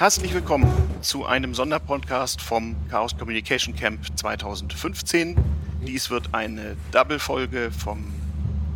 [0.00, 5.36] Herzlich willkommen zu einem Sonderpodcast vom Chaos Communication Camp 2015.
[5.84, 8.14] Dies wird eine Double-Folge vom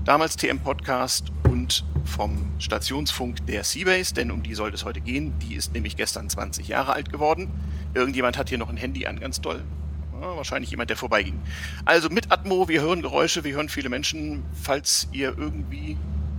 [0.04, 5.32] damals TM-Podcast und vom Stationsfunk der Seabase, denn um die soll es heute gehen.
[5.38, 7.48] Die ist nämlich gestern 20 Jahre alt geworden.
[7.94, 9.62] Irgendjemand hat hier noch ein Handy an, ganz toll.
[10.10, 11.40] Wahrscheinlich jemand, der vorbeiging.
[11.84, 14.42] Also mit Atmo, wir hören Geräusche, wir hören viele Menschen.
[14.60, 15.96] Falls ihr irgendwie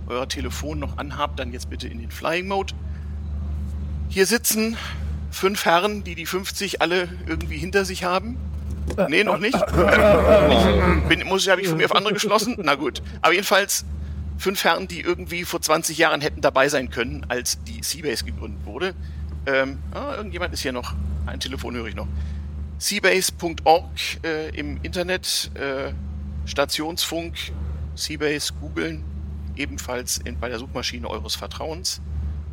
[0.08, 2.74] euer Telefon noch anhabt, dann jetzt bitte in den Flying Mode.
[4.08, 4.76] Hier sitzen
[5.30, 8.36] fünf Herren, die die 50 alle irgendwie hinter sich haben.
[9.08, 9.56] Nee, noch nicht.
[9.56, 12.56] Ich bin, muss, habe ich von mir auf andere geschlossen?
[12.62, 13.02] Na gut.
[13.22, 13.84] Aber jedenfalls
[14.38, 18.64] fünf Herren, die irgendwie vor 20 Jahren hätten dabei sein können, als die Seabase gegründet
[18.66, 18.94] wurde.
[19.46, 20.94] Ähm, ah, irgendjemand ist hier noch.
[21.26, 22.06] Ein Telefon höre ich noch.
[22.78, 23.84] Seabase.org
[24.24, 25.92] äh, im Internet, äh,
[26.44, 27.34] Stationsfunk,
[27.94, 29.04] Seabase googeln,
[29.56, 32.00] ebenfalls in, bei der Suchmaschine eures Vertrauens.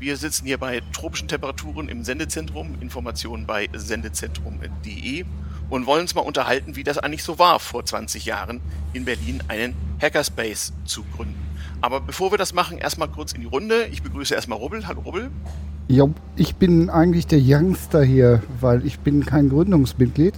[0.01, 5.25] Wir sitzen hier bei tropischen Temperaturen im Sendezentrum, Informationen bei sendezentrum.de
[5.69, 8.61] und wollen uns mal unterhalten, wie das eigentlich so war, vor 20 Jahren
[8.93, 11.35] in Berlin einen Hackerspace zu gründen.
[11.81, 13.85] Aber bevor wir das machen, erstmal kurz in die Runde.
[13.91, 14.87] Ich begrüße erstmal Rubbel.
[14.87, 15.29] Hallo Rubbel.
[15.87, 20.33] Ja, ich bin eigentlich der Youngster hier, weil ich bin kein Gründungsmitglied.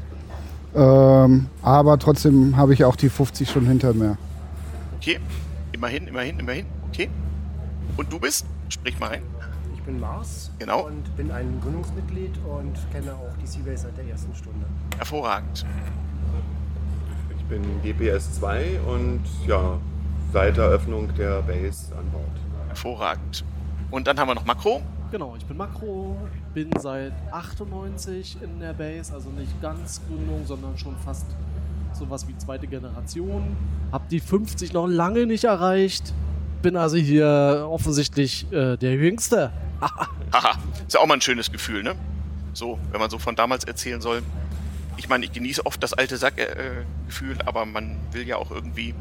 [0.76, 4.18] Ähm, aber trotzdem habe ich auch die 50 schon hinter mir.
[4.98, 5.22] Okay,
[5.72, 6.66] immerhin, immerhin, immerhin.
[6.90, 7.10] Okay.
[7.96, 8.46] Und du bist?
[8.68, 9.22] Sprich mal rein.
[9.84, 10.86] Ich bin Mars Genau.
[10.86, 14.66] und bin ein Gründungsmitglied und kenne auch die Seabase seit der ersten Stunde.
[14.98, 15.66] Hervorragend.
[17.38, 19.78] Ich bin GPS2 und ja,
[20.32, 22.24] seit Eröffnung der Base an Bord.
[22.70, 23.44] Hervorragend.
[23.92, 24.82] Und dann haben wir noch Makro.
[25.12, 26.16] Genau, ich bin Makro,
[26.54, 31.26] bin seit 98 in der Base, also nicht ganz Gründung, sondern schon fast
[31.92, 33.58] sowas wie zweite Generation.
[33.92, 36.14] Hab die 50 noch lange nicht erreicht,
[36.62, 39.52] bin also hier offensichtlich äh, der Jüngste.
[40.34, 40.58] Haha,
[40.88, 41.96] ist ja auch mal ein schönes Gefühl, ne?
[42.54, 44.24] So, wenn man so von damals erzählen soll.
[44.98, 48.94] Ich meine, ich genieße oft das alte Sackgefühl, aber man will ja auch irgendwie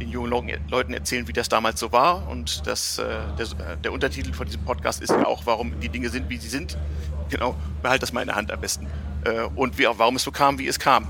[0.00, 0.30] den jungen
[0.68, 2.28] Leuten- erzählen, wie das damals so war.
[2.28, 3.04] Und das, äh,
[3.38, 6.38] der, äh, der Untertitel von diesem Podcast ist ja auch, warum die Dinge sind, wie
[6.38, 6.76] sie sind.
[7.30, 8.86] Genau, behalt das mal in der Hand am besten.
[9.22, 11.06] Äh, und wie, warum es so kam, wie es kam.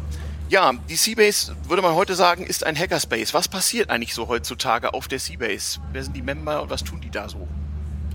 [0.48, 3.34] Ja, die Seabase, würde man heute sagen, ist ein Hackerspace.
[3.34, 5.78] Was passiert eigentlich so heutzutage auf der Seabase?
[5.92, 7.46] Wer sind die Member und was tun die da so?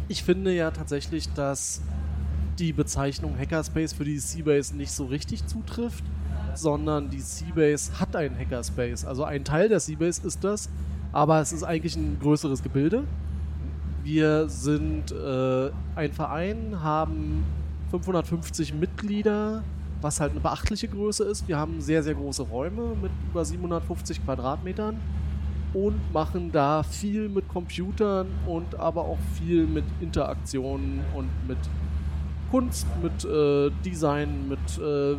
[0.08, 1.81] Ich finde ja tatsächlich, dass
[2.59, 6.03] die Bezeichnung Hackerspace für die Seabase nicht so richtig zutrifft,
[6.56, 9.06] sondern die Seabase hat einen Hackerspace.
[9.06, 10.69] Also ein Teil der Seabase ist das,
[11.12, 13.06] aber es ist eigentlich ein größeres Gebilde.
[14.03, 17.44] Wir sind äh, ein Verein, haben
[17.92, 19.63] 550 Mitglieder,
[20.02, 21.47] was halt eine beachtliche Größe ist.
[21.47, 25.00] Wir haben sehr, sehr große Räume mit über 750 Quadratmetern
[25.73, 31.57] und machen da viel mit Computern und aber auch viel mit Interaktionen und mit
[32.51, 35.16] Kunst, mit äh, Design, mit äh,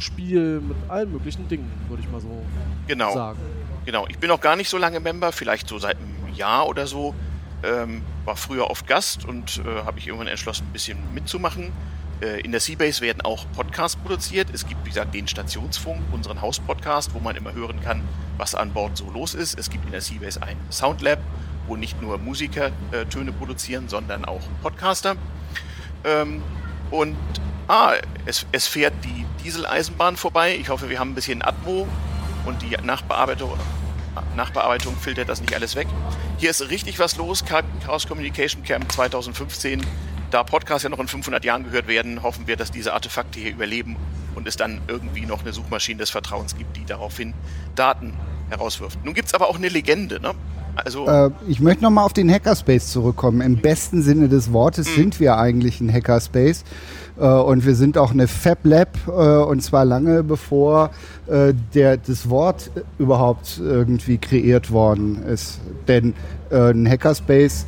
[0.00, 2.42] Spiel, mit allen möglichen Dingen, würde ich mal so
[2.86, 3.12] Genau.
[3.14, 3.38] sagen.
[3.84, 6.86] Genau, ich bin noch gar nicht so lange Member, vielleicht so seit einem Jahr oder
[6.86, 7.14] so.
[7.62, 11.72] Ähm, war früher oft Gast und äh, habe ich irgendwann entschlossen, ein bisschen mitzumachen.
[12.20, 14.48] Äh, in der Seabase werden auch Podcasts produziert.
[14.52, 18.02] Es gibt, wie gesagt, den Stationsfunk, unseren Hauspodcast, wo man immer hören kann,
[18.36, 19.58] was an Bord so los ist.
[19.58, 21.20] Es gibt in der Seabase ein Soundlab,
[21.66, 25.16] wo nicht nur Musiker äh, Töne produzieren, sondern auch Podcaster.
[26.04, 26.42] Ähm,
[26.90, 27.16] und
[27.68, 27.94] ah,
[28.26, 30.56] es, es fährt die Dieseleisenbahn vorbei.
[30.56, 31.86] Ich hoffe, wir haben ein bisschen Atmo
[32.46, 33.52] und die Nachbearbeitung,
[34.36, 35.86] Nachbearbeitung filtert das nicht alles weg.
[36.38, 37.44] Hier ist richtig was los.
[37.44, 39.84] Chaos Communication Camp 2015.
[40.30, 43.52] Da Podcasts ja noch in 500 Jahren gehört werden, hoffen wir, dass diese Artefakte hier
[43.52, 43.96] überleben
[44.34, 47.32] und es dann irgendwie noch eine Suchmaschine des Vertrauens gibt, die daraufhin
[47.74, 48.12] Daten
[48.50, 48.98] herauswirft.
[49.04, 50.20] Nun gibt es aber auch eine Legende.
[50.20, 50.32] Ne?
[50.74, 53.40] Also, Äh, ich möchte nochmal auf den Hackerspace zurückkommen.
[53.40, 56.64] Im besten Sinne des Wortes sind wir eigentlich ein Hackerspace.
[57.18, 60.90] Äh, und wir sind auch eine Fab Lab, äh, und zwar lange bevor
[61.26, 65.60] äh, der, das Wort äh, überhaupt irgendwie kreiert worden ist.
[65.88, 66.14] Denn
[66.50, 67.66] äh, ein Hackerspace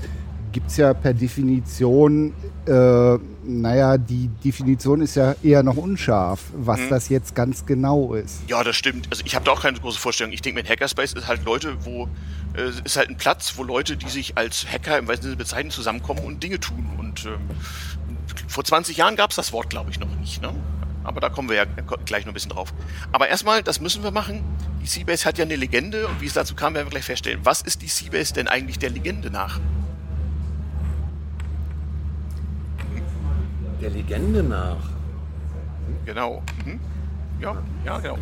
[0.53, 2.35] gibt es ja per Definition,
[2.67, 8.41] äh, naja, die Definition ist ja eher noch unscharf, was das jetzt ganz genau ist.
[8.49, 9.09] Ja, das stimmt.
[9.11, 10.33] Also ich habe da auch keine große Vorstellung.
[10.33, 12.09] Ich denke, mit Hackerspace ist halt Leute, wo
[12.55, 15.71] äh, ist halt ein Platz, wo Leute, die sich als Hacker im weitesten Sinne bezeichnen,
[15.71, 16.87] zusammenkommen und Dinge tun.
[16.99, 17.41] Und ähm,
[18.49, 20.43] vor 20 Jahren gab es das Wort, glaube ich, noch nicht.
[20.43, 20.53] Ne?
[21.03, 21.65] Aber da kommen wir ja
[22.05, 22.75] gleich noch ein bisschen drauf.
[23.13, 24.45] Aber erstmal, das müssen wir machen.
[24.83, 27.41] Die Seabase hat ja eine Legende und wie es dazu kam, werden wir gleich feststellen.
[27.43, 29.61] Was ist die Seabase denn eigentlich der Legende nach?
[33.81, 34.77] Der Legende nach.
[36.05, 36.43] Genau.
[36.65, 36.81] Mhm.
[37.41, 38.19] Ja, ja, genau.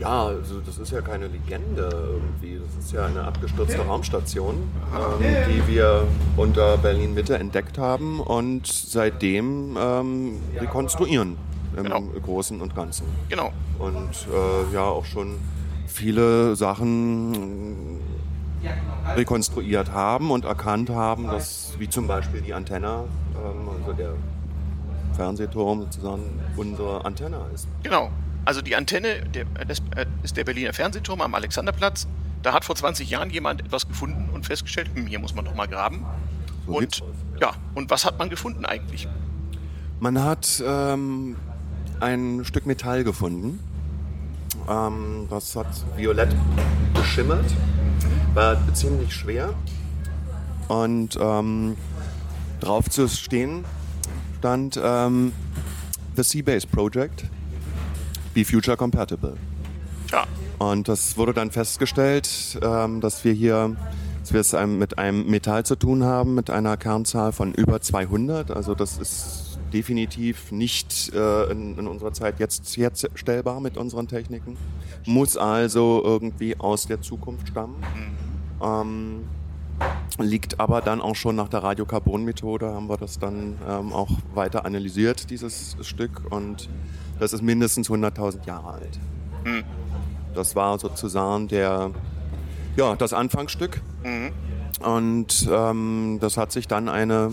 [0.00, 2.58] Ja, also das ist ja keine Legende irgendwie.
[2.58, 6.04] Das ist ja eine abgestürzte Raumstation, ähm, die wir
[6.36, 11.36] unter Berlin Mitte entdeckt haben und seitdem ähm, rekonstruieren
[11.76, 12.00] im Genau.
[12.24, 13.06] Großen und Ganzen.
[13.28, 13.52] Genau.
[13.78, 15.36] Und äh, ja, auch schon
[15.86, 18.00] viele Sachen
[19.14, 23.04] rekonstruiert haben und erkannt haben, dass wie zum Beispiel die Antenne,
[23.36, 24.14] ähm, also der
[25.14, 26.22] Fernsehturm sozusagen
[26.56, 27.68] unsere Antenne ist.
[27.82, 28.10] Genau.
[28.44, 32.06] Also die Antenne der, das äh, ist der Berliner Fernsehturm am Alexanderplatz.
[32.42, 35.54] Da hat vor 20 Jahren jemand etwas gefunden und festgestellt, hm, hier muss man doch
[35.54, 36.04] mal graben.
[36.66, 37.02] So Und
[37.40, 39.08] ja, und was hat man gefunden eigentlich?
[39.98, 41.36] Man hat ähm,
[42.00, 43.60] ein Stück Metall gefunden.
[44.68, 46.34] Ähm, das hat violett
[46.94, 47.46] geschimmert,
[48.34, 49.54] war ziemlich schwer.
[50.68, 51.76] Und ähm,
[52.60, 53.64] drauf zu stehen
[54.44, 55.32] stand ähm,
[56.16, 57.24] The Seabase Project,
[58.34, 59.38] Be Future Compatible.
[60.06, 60.26] Tja,
[60.58, 63.74] Und das wurde dann festgestellt, ähm, dass wir hier
[64.20, 67.80] dass wir es einem, mit einem Metall zu tun haben, mit einer Kernzahl von über
[67.80, 68.50] 200.
[68.50, 74.58] Also das ist definitiv nicht äh, in, in unserer Zeit jetzt herstellbar mit unseren Techniken.
[75.06, 77.76] Muss also irgendwie aus der Zukunft stammen.
[78.62, 79.24] Ähm,
[80.18, 84.64] liegt aber dann auch schon nach der Radiokarbon-Methode, haben wir das dann ähm, auch weiter
[84.64, 86.22] analysiert, dieses Stück.
[86.30, 86.68] Und
[87.18, 88.98] das ist mindestens 100.000 Jahre alt.
[90.34, 91.90] Das war sozusagen der,
[92.76, 93.80] ja, das Anfangsstück.
[94.80, 97.32] Und ähm, das hat sich dann eine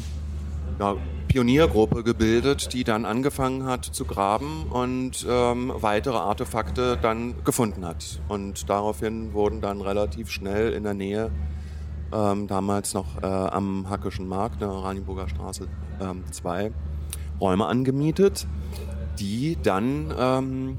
[0.79, 0.95] ja,
[1.27, 8.19] Pioniergruppe gebildet, die dann angefangen hat zu graben und ähm, weitere Artefakte dann gefunden hat.
[8.27, 11.31] Und daraufhin wurden dann relativ schnell in der Nähe,
[12.13, 15.67] ähm, damals noch äh, am Hackischen Markt, der Oranienburger Straße
[16.31, 16.71] 2,
[17.39, 18.47] Räume angemietet,
[19.19, 20.77] die dann ähm,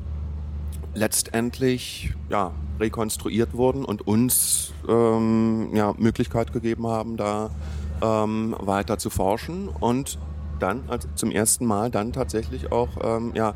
[0.95, 7.51] letztendlich ja, rekonstruiert wurden und uns ähm, ja, Möglichkeit gegeben haben, da
[8.03, 10.19] ähm, weiter zu forschen und
[10.59, 13.55] dann also zum ersten Mal dann tatsächlich auch ähm, ja,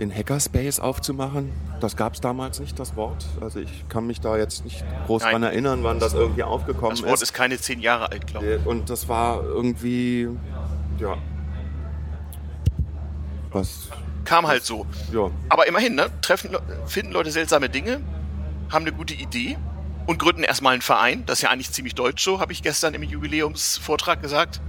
[0.00, 1.52] den Hackerspace aufzumachen.
[1.80, 3.26] Das gab es damals nicht, das Wort.
[3.40, 5.32] Also ich kann mich da jetzt nicht groß Nein.
[5.32, 7.22] dran erinnern, wann das irgendwie aufgekommen das Wort ist.
[7.22, 8.66] ist keine zehn Jahre alt, glaube ich.
[8.66, 10.28] Und das war irgendwie,
[10.98, 11.16] ja,
[13.52, 13.88] was,
[14.24, 14.86] Kam halt so.
[15.12, 16.10] ja, Aber immerhin, ne?
[16.22, 16.56] Treffen,
[16.86, 18.00] finden Leute seltsame Dinge,
[18.70, 19.58] haben eine gute Idee
[20.06, 21.24] und gründen erstmal einen Verein.
[21.26, 24.60] Das ist ja eigentlich ziemlich deutsch so, habe ich gestern im Jubiläumsvortrag gesagt.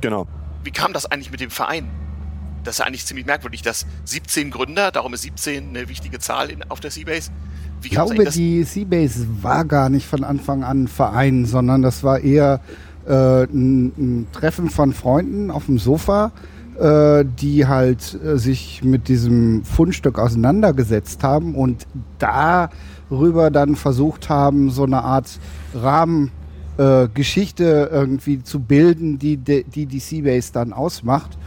[0.00, 0.26] genau.
[0.64, 1.88] Wie kam das eigentlich mit dem Verein?
[2.66, 6.50] Das ist ja eigentlich ziemlich merkwürdig, dass 17 Gründer, darum ist 17 eine wichtige Zahl
[6.50, 7.30] in, auf der Seabase.
[7.80, 12.02] Wie Ich glaube, die Seabase war gar nicht von Anfang an ein Verein, sondern das
[12.02, 12.60] war eher
[13.06, 16.32] äh, ein, ein Treffen von Freunden auf dem Sofa,
[16.80, 21.86] äh, die halt äh, sich mit diesem Fundstück auseinandergesetzt haben und
[22.18, 25.38] darüber dann versucht haben, so eine Art
[25.72, 26.32] Rahmen
[26.78, 31.38] äh, Geschichte irgendwie zu bilden, die die, die Seabase dann ausmacht.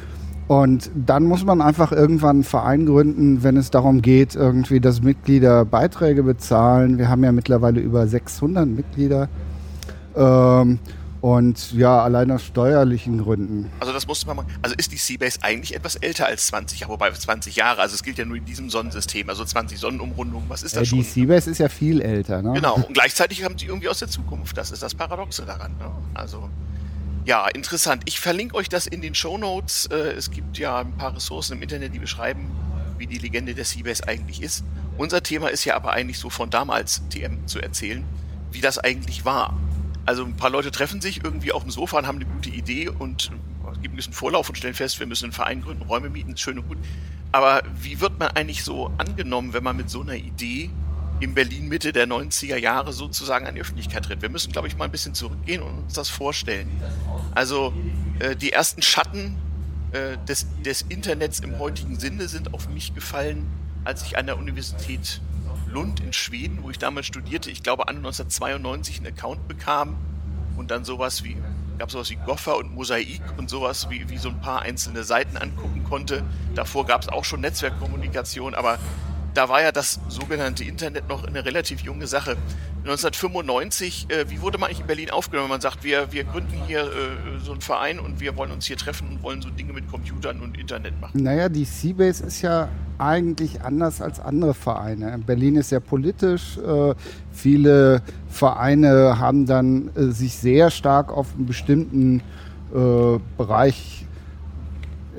[0.50, 5.04] Und dann muss man einfach irgendwann einen Verein gründen, wenn es darum geht, irgendwie, dass
[5.04, 6.98] Mitglieder Beiträge bezahlen.
[6.98, 9.30] Wir haben ja mittlerweile über 600 Mitglieder.
[10.16, 10.80] Ähm,
[11.22, 13.69] und ja, allein aus steuerlichen Gründen.
[13.80, 14.46] Also das musste man mal.
[14.63, 18.02] Also ist die Seabase eigentlich etwas älter als 20 Jahre, wobei 20 Jahre, also es
[18.02, 21.04] gilt ja nur in diesem Sonnensystem, also 20 Sonnenumrundungen, was ist Äh, das die schon?
[21.04, 22.42] Seabase ist ja viel älter.
[22.42, 22.54] Ne?
[22.54, 24.57] Genau, und gleichzeitig haben sie irgendwie aus der Zukunft.
[24.57, 25.74] Das ist das Paradoxe daran.
[25.78, 25.92] Ne?
[26.16, 26.50] Also,
[27.30, 28.02] ja, interessant.
[28.06, 29.86] Ich verlinke euch das in den Show Notes.
[29.86, 32.50] Äh, es gibt ja ein paar Ressourcen im Internet, die beschreiben,
[32.98, 34.64] wie die Legende der Seabase eigentlich ist.
[34.98, 38.04] Unser Thema ist ja aber eigentlich so von damals TM zu erzählen,
[38.52, 39.56] wie das eigentlich war.
[40.07, 42.90] Also ein paar Leute treffen sich irgendwie auf dem Sofa und haben eine gute Idee
[42.90, 46.09] und äh, geben ein bisschen Vorlauf und stellen fest, wir müssen einen Verein gründen, Räume
[46.09, 46.80] mieten, ist schön und gut.
[47.31, 50.71] Aber wie wird man eigentlich so angenommen, wenn man mit so einer Idee
[51.19, 54.21] in Berlin Mitte der 90er Jahre sozusagen an die Öffentlichkeit tritt?
[54.21, 56.69] Wir müssen, glaube ich, mal ein bisschen zurückgehen und uns das vorstellen.
[57.35, 57.73] Also
[58.19, 59.38] äh, die ersten Schatten
[59.92, 63.47] äh, des, des Internets im heutigen Sinne sind auf mich gefallen,
[63.83, 65.21] als ich an der Universität
[65.68, 69.97] Lund in Schweden, wo ich damals studierte, ich glaube an 1992 einen Account bekam
[70.57, 71.38] und dann sowas wie,
[71.78, 75.38] gab sowas wie Goffer und Mosaik und sowas wie, wie so ein paar einzelne Seiten
[75.38, 76.23] angucken konnte.
[76.56, 78.80] Davor gab es auch schon Netzwerkkommunikation, aber
[79.40, 82.36] da war ja das sogenannte Internet noch eine relativ junge Sache.
[82.80, 85.48] 1995, äh, wie wurde man eigentlich in Berlin aufgenommen?
[85.48, 88.76] Man sagt, wir, wir gründen hier äh, so einen Verein und wir wollen uns hier
[88.76, 91.24] treffen und wollen so Dinge mit Computern und Internet machen.
[91.24, 92.68] Naja, die Seabase ist ja
[92.98, 95.18] eigentlich anders als andere Vereine.
[95.26, 96.58] Berlin ist ja politisch.
[96.58, 96.96] Äh,
[97.31, 102.22] viele Vereine haben dann äh, sich sehr stark auf einen bestimmten
[102.76, 103.98] äh, Bereich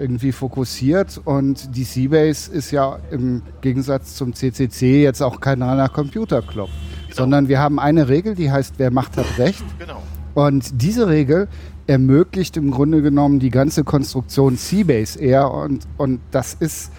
[0.01, 5.89] irgendwie fokussiert und die Seabase ist ja im Gegensatz zum CCC jetzt auch kein reiner
[5.89, 7.15] Computerclub, Genau.
[7.15, 9.63] sondern wir haben eine Regel, die heißt, wer macht, hat Recht.
[9.79, 10.03] Genau.
[10.35, 11.49] Und diese Regel
[11.87, 16.93] ermöglicht im Grunde genommen die ganze Konstruktion Seabase eher und, und das ist,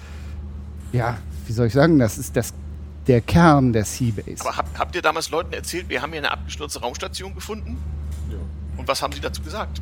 [0.91, 1.17] ja,
[1.48, 2.53] wie soll ich sagen, das ist das,
[3.08, 4.41] der Kern der Seabase.
[4.41, 7.77] Aber habt, habt ihr damals Leuten erzählt, wir haben hier eine abgestürzte Raumstation gefunden?
[8.29, 8.38] Ja.
[8.77, 9.81] Und was haben sie dazu gesagt?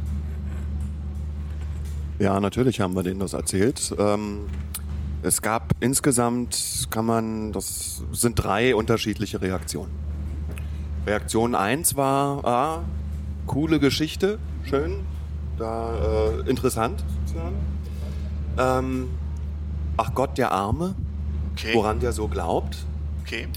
[2.19, 3.95] Ja, natürlich haben wir denen das erzählt.
[3.97, 4.41] Ähm,
[5.23, 9.91] es gab insgesamt, kann man, das sind drei unterschiedliche Reaktionen.
[11.07, 12.83] Reaktion 1 war, ah,
[13.47, 14.99] coole Geschichte, schön,
[15.57, 15.93] da
[16.45, 17.03] äh, interessant.
[18.57, 19.07] Ähm,
[19.97, 20.95] ach Gott, der Arme,
[21.53, 21.73] Okay.
[21.73, 22.85] woran der so glaubt.
[23.21, 23.47] Okay.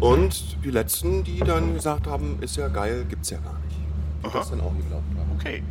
[0.00, 3.76] Und die letzten, die dann gesagt haben, ist ja geil, gibt's ja gar nicht.
[4.22, 4.38] Die Aha.
[4.38, 5.30] das dann auch geglaubt haben.
[5.38, 5.62] Okay.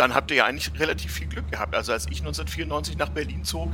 [0.00, 1.74] Dann habt ihr ja eigentlich relativ viel Glück gehabt.
[1.74, 3.70] Also als ich 1994 nach Berlin zog,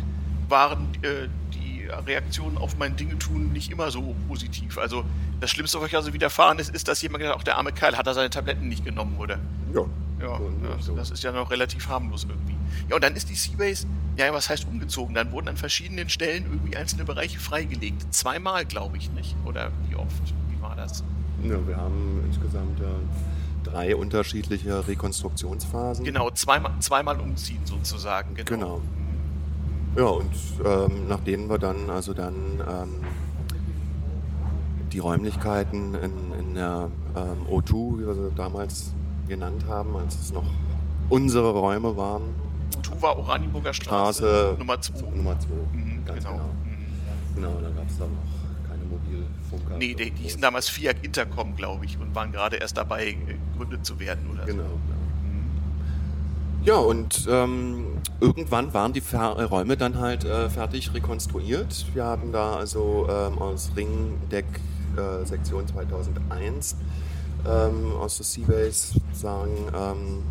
[0.49, 4.77] waren äh, die Reaktionen auf mein Dingetun nicht immer so positiv.
[4.77, 5.05] Also
[5.39, 7.71] das Schlimmste, was euch also widerfahren ist, ist, dass jemand gesagt hat, auch der arme
[7.71, 9.39] Kerl hat er seine Tabletten nicht genommen, oder?
[9.73, 9.83] Ja,
[10.21, 10.41] ja
[10.81, 10.97] so.
[10.97, 12.57] das ist ja noch relativ harmlos irgendwie.
[12.89, 15.15] Ja, und dann ist die Seabase, ja, was heißt umgezogen?
[15.15, 18.13] Dann wurden an verschiedenen Stellen irgendwie einzelne Bereiche freigelegt.
[18.13, 19.37] Zweimal, glaube ich nicht.
[19.45, 20.11] Oder wie oft?
[20.51, 21.05] Wie war das?
[21.45, 22.85] Ja, wir haben insgesamt äh,
[23.67, 26.05] drei unterschiedliche Rekonstruktionsphasen.
[26.05, 28.35] Genau, zweimal, zweimal umziehen sozusagen.
[28.35, 28.49] Genau.
[28.49, 28.81] Genau.
[29.97, 30.31] Ja, und
[30.65, 32.35] ähm, nachdem wir dann also dann
[32.69, 32.95] ähm,
[34.93, 38.93] die Räumlichkeiten in, in der ähm, O2, wie wir sie damals
[39.29, 40.45] genannt haben, als es noch
[41.09, 42.23] unsere Räume waren,
[42.83, 45.01] Tuva Oranienburger Straße, Straße Nummer 2.
[45.15, 46.33] Nummer 2, Mhm, ganz genau.
[46.37, 46.45] genau.
[46.45, 47.35] Mhm.
[47.35, 49.79] Genau, da gab es dann noch keine Mobilfunker.
[49.79, 53.17] Nee, die, die hießen damals Fiat Intercom, glaube ich, und waren gerade erst dabei, äh,
[53.57, 54.63] gegründet zu werden oder Genau.
[54.65, 54.69] so.
[56.65, 57.87] Ja, ja und ähm,
[58.21, 61.87] irgendwann waren die Fer äh, Räume dann halt äh, fertig rekonstruiert.
[61.95, 64.47] Wir hatten da also ähm, aus Ringdeck
[64.97, 66.77] äh, Sektion 2001
[67.47, 70.23] ähm, aus der Seabase sagen ähm,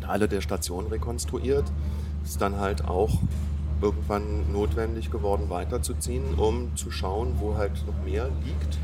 [0.00, 1.64] Teile der Station rekonstruiert.
[2.24, 3.18] Ist dann halt auch
[3.80, 8.78] irgendwann notwendig geworden, weiterzuziehen, um zu schauen, wo halt noch mehr liegt.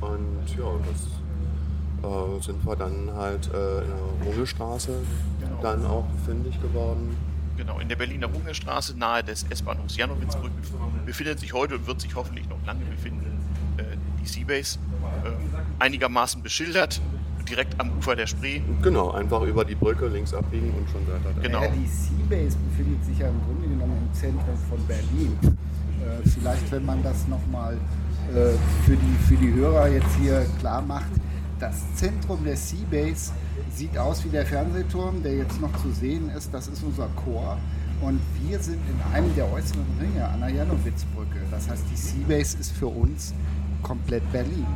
[0.00, 1.06] Und ja, das
[2.02, 4.92] äh, sind wir dann halt äh, in der Rungelstraße
[5.40, 5.62] Genau.
[5.62, 7.16] dann auch fündig geworden.
[7.56, 10.52] Genau, in der Berliner Rungestraße nahe des S-Bahnhofs Janowitzbrück
[11.06, 13.26] befindet sich heute und wird sich hoffentlich noch lange befinden
[13.78, 13.82] äh,
[14.22, 14.78] die Seabase.
[15.24, 15.30] Äh,
[15.80, 17.00] einigermaßen beschildert,
[17.48, 18.60] direkt am Ufer der Spree.
[18.82, 21.42] Genau, einfach über die Brücke links abbiegen und schon weiter da.
[21.42, 21.62] Genau.
[21.62, 25.36] Ja, die Seabase befindet sich ja im Grunde genommen im Zentrum von Berlin.
[25.42, 28.52] Äh, vielleicht, wenn man das nochmal äh,
[28.84, 31.10] für, die, für die Hörer jetzt hier klar macht,
[31.58, 33.32] das Zentrum der Seabase
[33.74, 36.52] sieht aus wie der Fernsehturm, der jetzt noch zu sehen ist.
[36.52, 37.58] Das ist unser Chor.
[38.00, 41.40] Und wir sind in einem der äußeren Ringe an der Janowitzbrücke.
[41.50, 43.34] Das heißt, die Seabase ist für uns
[43.82, 44.66] komplett Berlin.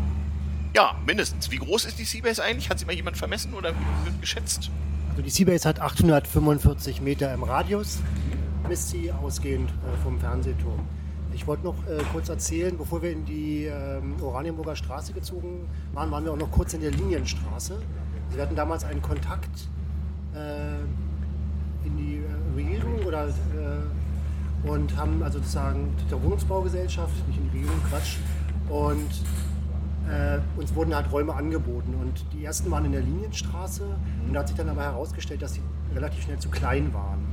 [0.75, 1.51] Ja, mindestens.
[1.51, 2.69] Wie groß ist die Seabase eigentlich?
[2.69, 4.71] Hat sie mal jemand vermessen oder wie wird geschätzt?
[5.11, 7.99] Also die Seabase hat 845 Meter im Radius,
[8.69, 10.81] misst sie ausgehend äh, vom Fernsehturm.
[11.35, 16.11] Ich wollte noch äh, kurz erzählen, bevor wir in die ähm, Oranienburger Straße gezogen waren,
[16.11, 17.75] waren wir auch noch kurz in der Linienstraße.
[17.75, 19.69] Also wir hatten damals einen Kontakt
[20.35, 27.51] äh, in die äh, Regierung oder, äh, und haben also sozusagen der Wohnungsbaugesellschaft, nicht in
[27.51, 28.19] die Regierung, Quatsch,
[28.69, 29.11] und
[30.09, 33.85] äh, uns wurden halt Räume angeboten und die ersten waren in der Linienstraße
[34.27, 35.63] und da hat sich dann aber herausgestellt, dass sie
[35.95, 37.32] relativ schnell zu klein waren.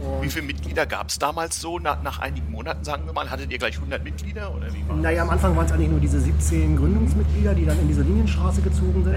[0.00, 1.78] Und, Wie viele Mitglieder gab es damals so?
[1.78, 4.54] Nach, nach einigen Monaten, sagen wir mal, hattet ihr gleich 100 Mitglieder?
[4.54, 7.78] Oder wie war naja, am Anfang waren es eigentlich nur diese 17 Gründungsmitglieder, die dann
[7.80, 9.14] in diese Linienstraße gezogen sind.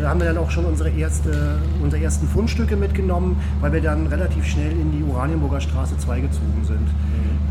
[0.00, 4.06] Da haben wir dann auch schon unsere, erste, unsere ersten Fundstücke mitgenommen, weil wir dann
[4.06, 6.88] relativ schnell in die Oranienburger Straße 2 gezogen sind.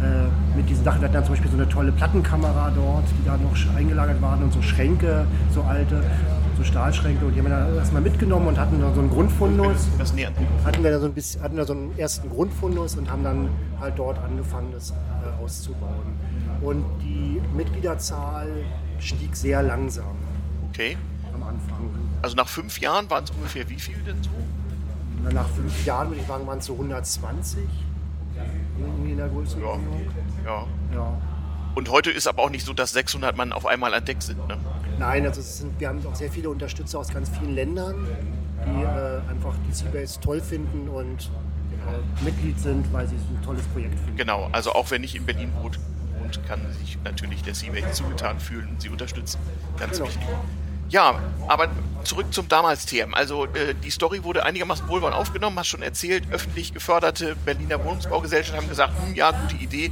[0.01, 3.25] Äh, mit diesen Sachen, wir hatten dann zum Beispiel so eine tolle Plattenkamera dort, die
[3.25, 6.03] da noch eingelagert waren und so Schränke, so alte,
[6.57, 7.25] so Stahlschränke.
[7.25, 9.87] Und die haben wir dann erstmal mitgenommen und hatten dann so einen Grundfundus.
[10.65, 13.49] Hatten wir da so ein bisschen, hatten wir so einen ersten Grundfundus und haben dann
[13.79, 16.19] halt dort angefangen, das äh, auszubauen.
[16.61, 18.47] Und die Mitgliederzahl
[18.99, 20.15] stieg sehr langsam
[20.69, 20.95] Okay.
[21.33, 21.89] am Anfang.
[22.21, 24.29] Also nach fünf Jahren waren es ungefähr wie viel denn so?
[25.23, 27.63] Dann nach fünf Jahren würde ich sagen, waren es so 120
[28.79, 30.01] irgendwie in der Größenordnung.
[30.45, 30.65] Ja.
[30.93, 31.17] Ja.
[31.75, 34.45] Und heute ist aber auch nicht so, dass 600 Mann auf einmal an Deck sind.
[34.47, 34.57] Ne?
[35.01, 38.07] Nein, also sind, wir haben auch sehr viele Unterstützer aus ganz vielen Ländern,
[38.63, 41.31] die äh, einfach die Seabase toll finden und
[41.71, 44.15] äh, Mitglied sind, weil sie es ein tolles Projekt finden.
[44.15, 45.79] Genau, also auch wer nicht in Berlin wohnt,
[46.19, 49.39] wohnt kann sich natürlich der Seabase zugetan fühlen und sie unterstützen.
[49.79, 50.07] Ganz Genau.
[50.07, 50.27] wichtig.
[50.89, 51.69] Ja, aber
[52.03, 53.15] zurück zum damals TM.
[53.15, 58.61] Also äh, die Story wurde einigermaßen wohlwollend aufgenommen, hast schon erzählt, öffentlich geförderte Berliner Wohnungsbaugesellschaften
[58.61, 59.89] haben gesagt, hm, ja, gute Idee.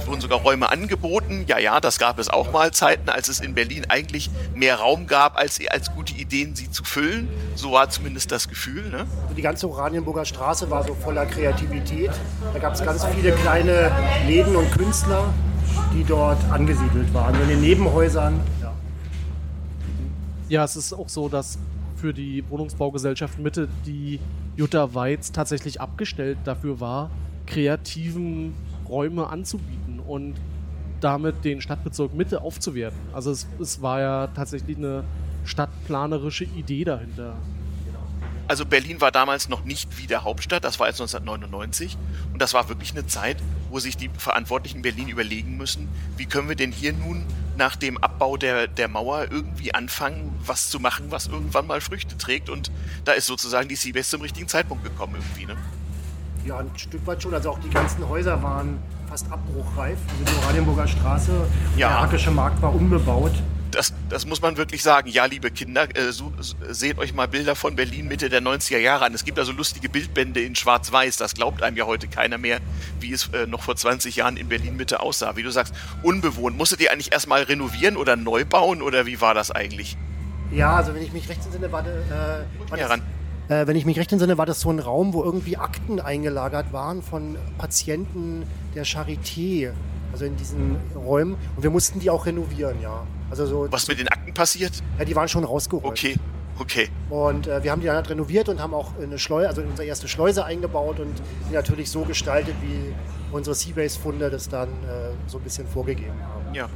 [0.00, 1.44] Es wurden sogar Räume angeboten.
[1.46, 5.06] Ja, ja, das gab es auch mal Zeiten, als es in Berlin eigentlich mehr Raum
[5.06, 7.28] gab, als, als gute Ideen, sie zu füllen.
[7.54, 8.88] So war zumindest das Gefühl.
[8.90, 9.06] Ne?
[9.36, 12.10] Die ganze Oranienburger Straße war so voller Kreativität.
[12.52, 13.90] Da gab es ganz viele kleine
[14.26, 15.32] Läden und Künstler,
[15.94, 17.40] die dort angesiedelt waren.
[17.42, 18.40] In den Nebenhäusern.
[18.60, 18.72] Ja.
[20.48, 21.58] Ja, es ist auch so, dass
[21.96, 24.20] für die Wohnungsbaugesellschaft Mitte die
[24.56, 27.10] Jutta Weiz tatsächlich abgestellt dafür war,
[27.46, 28.54] kreativen
[28.88, 30.34] Räume anzubieten und
[31.00, 32.98] damit den Stadtbezirk Mitte aufzuwerten.
[33.12, 35.04] Also es, es war ja tatsächlich eine
[35.44, 37.36] stadtplanerische Idee dahinter.
[38.46, 41.96] Also Berlin war damals noch nicht wieder Hauptstadt, das war jetzt 1999
[42.32, 43.38] und das war wirklich eine Zeit,
[43.70, 45.88] wo sich die Verantwortlichen in Berlin überlegen müssen,
[46.18, 47.24] wie können wir denn hier nun
[47.56, 52.18] nach dem Abbau der, der Mauer irgendwie anfangen, was zu machen, was irgendwann mal Früchte
[52.18, 52.70] trägt und
[53.06, 55.46] da ist sozusagen die Seabase zum richtigen Zeitpunkt gekommen irgendwie.
[55.46, 55.56] Ne?
[56.44, 57.34] Ja, ein Stück weit schon.
[57.34, 59.98] Also auch die ganzen Häuser waren fast abbruchreif.
[60.10, 61.32] Also die Oranienburger Straße,
[61.76, 61.88] Ja.
[61.88, 63.32] der Hackische Markt war unbebaut.
[63.70, 65.08] Das, das muss man wirklich sagen.
[65.08, 68.78] Ja, liebe Kinder, äh, so, so, seht euch mal Bilder von Berlin Mitte der 90er
[68.78, 69.14] Jahre an.
[69.14, 71.16] Es gibt also lustige Bildbände in Schwarz-Weiß.
[71.16, 72.60] Das glaubt einem ja heute keiner mehr,
[73.00, 75.34] wie es äh, noch vor 20 Jahren in Berlin Mitte aussah.
[75.36, 75.74] Wie du sagst,
[76.04, 76.56] unbewohnt.
[76.56, 79.96] Musstet ihr eigentlich erstmal renovieren oder neu bauen oder wie war das eigentlich?
[80.52, 83.00] Ja, also wenn ich mich recht entsinne, war, äh, war das.
[83.48, 86.72] Äh, wenn ich mich recht entsinne, war das so ein Raum, wo irgendwie Akten eingelagert
[86.72, 89.72] waren von Patienten der Charité.
[90.12, 91.34] Also in diesen Räumen.
[91.56, 93.04] Und wir mussten die auch renovieren, ja.
[93.30, 94.72] Also so, Was mit den Akten passiert?
[94.96, 95.86] ja, die waren schon rausgeholt.
[95.86, 96.14] Okay,
[96.60, 96.88] okay.
[97.10, 99.88] Und äh, wir haben die dann halt renoviert und haben auch eine Schleuse, also unsere
[99.88, 101.12] erste Schleuse eingebaut und
[101.50, 102.94] die natürlich so gestaltet, wie
[103.34, 106.54] unsere Seabase-Funde das dann äh, so ein bisschen vorgegeben haben.
[106.54, 106.68] Ja.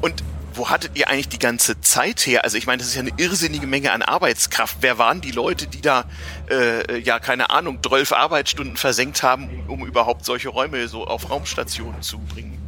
[0.00, 0.22] Und
[0.56, 2.44] wo hattet ihr eigentlich die ganze Zeit her?
[2.44, 4.78] Also ich meine, das ist ja eine irrsinnige Menge an Arbeitskraft.
[4.80, 6.04] Wer waren die Leute, die da,
[6.50, 12.02] äh, ja, keine Ahnung, 12 Arbeitsstunden versenkt haben, um überhaupt solche Räume so auf Raumstationen
[12.02, 12.58] zu bringen?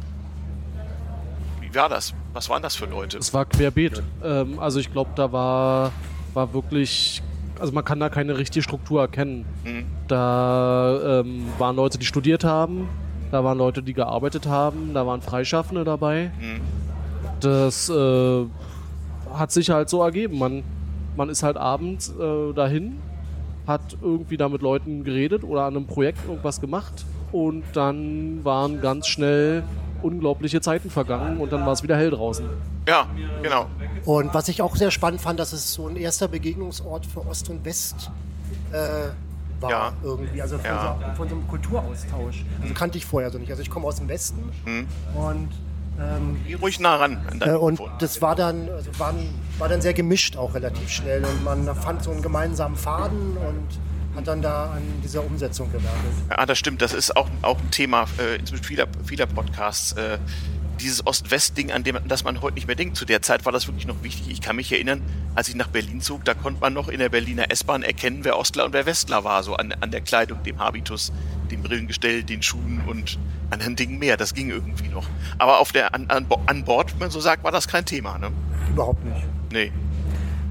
[1.61, 2.13] Wie war das?
[2.33, 3.17] Was waren das für Leute?
[3.17, 4.01] Es war querbeet.
[4.23, 5.91] Ähm, also ich glaube, da war,
[6.33, 7.21] war wirklich,
[7.59, 9.45] also man kann da keine richtige Struktur erkennen.
[9.63, 9.85] Mhm.
[10.07, 12.89] Da ähm, waren Leute, die studiert haben,
[13.31, 16.31] da waren Leute, die gearbeitet haben, da waren Freischaffende dabei.
[16.39, 16.61] Mhm.
[17.39, 18.45] Das äh,
[19.33, 20.37] hat sich halt so ergeben.
[20.37, 20.63] Man,
[21.15, 22.97] man ist halt abends äh, dahin,
[23.67, 28.81] hat irgendwie da mit Leuten geredet oder an einem Projekt irgendwas gemacht und dann waren
[28.81, 29.63] ganz schnell
[30.01, 32.45] unglaubliche Zeiten vergangen und dann war es wieder hell draußen.
[32.87, 33.07] Ja,
[33.41, 33.65] genau.
[34.05, 37.49] Und was ich auch sehr spannend fand, dass es so ein erster Begegnungsort für Ost
[37.49, 38.09] und West
[38.71, 39.09] äh,
[39.59, 39.91] war Ja.
[40.03, 40.97] irgendwie, also von, Ja.
[41.09, 42.45] so, von so einem Kulturaustausch.
[42.61, 43.49] Also kannte ich vorher so nicht.
[43.49, 44.87] Also ich komme aus dem Westen Mhm.
[45.19, 45.49] und
[45.99, 49.15] ähm, Geh ruhig nah ran Äh, und das war dann, also waren,
[49.57, 53.67] war dann sehr gemischt auch relativ schnell und man fand so einen gemeinsamen Faden und
[54.15, 56.13] hat dann da an dieser Umsetzung gewerkelt.
[56.29, 56.81] Ja, das stimmt.
[56.81, 59.93] Das ist auch, auch ein Thema äh, inzwischen vieler, vieler Podcasts.
[59.93, 60.17] Äh,
[60.79, 62.97] dieses Ost-West-Ding, an dem das man heute nicht mehr denkt.
[62.97, 64.29] Zu der Zeit war das wirklich noch wichtig.
[64.29, 65.01] Ich kann mich erinnern,
[65.35, 68.37] als ich nach Berlin zog, da konnte man noch in der Berliner S-Bahn erkennen, wer
[68.37, 69.41] Ostler und wer Westler war.
[69.43, 71.11] So an, an der Kleidung, dem Habitus,
[71.47, 73.17] dem Brillengestell, den Schuhen und
[73.49, 74.17] anderen Dingen mehr.
[74.17, 75.05] Das ging irgendwie noch.
[75.37, 78.17] Aber auf der, an, an, an Bord, wenn man so sagt, war das kein Thema.
[78.17, 78.29] Ne?
[78.71, 79.25] Überhaupt nicht.
[79.51, 79.71] Nee.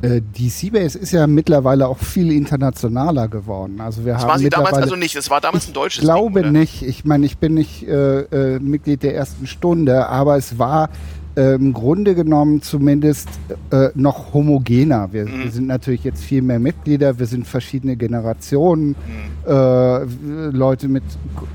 [0.03, 3.81] Äh, die Seabase ist ja mittlerweile auch viel internationaler geworden.
[3.81, 5.17] Also wir Das haben war sie damals mittlerweile also nicht.
[5.17, 6.83] Es war damals ich ein deutsches glaube Ding, nicht.
[6.83, 10.91] Ich meine, ich bin nicht äh, äh, Mitglied der ersten Stunde, aber es war
[11.37, 13.29] äh, im Grunde genommen zumindest
[13.71, 15.13] äh, noch homogener.
[15.13, 15.43] Wir, Mhm.
[15.45, 19.51] wir sind natürlich jetzt viel mehr Mitglieder, wir sind verschiedene Generationen, Mhm.
[19.51, 20.05] äh,
[20.51, 21.05] Leute mit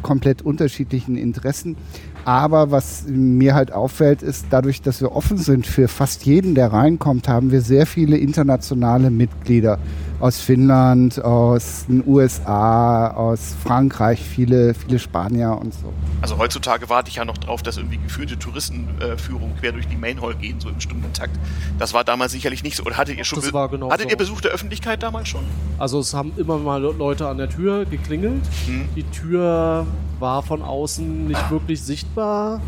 [0.02, 1.76] komplett unterschiedlichen Interessen.
[2.24, 6.72] Aber was mir halt auffällt, ist, dadurch, dass wir offen sind für fast jeden, der
[6.72, 9.80] reinkommt, haben wir sehr viele internationale Mitglieder
[10.22, 15.92] aus Finnland, aus den USA, aus Frankreich, viele, viele Spanier und so.
[16.22, 20.22] Also heutzutage warte ich ja noch drauf, dass irgendwie geführte Touristenführungen quer durch die Main
[20.22, 21.38] Hall gehen, so im Stundentakt.
[21.80, 22.84] Das war damals sicherlich nicht so.
[22.84, 24.10] Oder hattet ihr schon Das war genau Hattet so.
[24.12, 25.44] ihr Besuch der Öffentlichkeit damals schon?
[25.80, 28.44] Also es haben immer mal Leute an der Tür geklingelt.
[28.68, 28.88] Hm.
[28.96, 29.88] Die Tür
[30.20, 32.62] war von außen nicht wirklich sichtbar.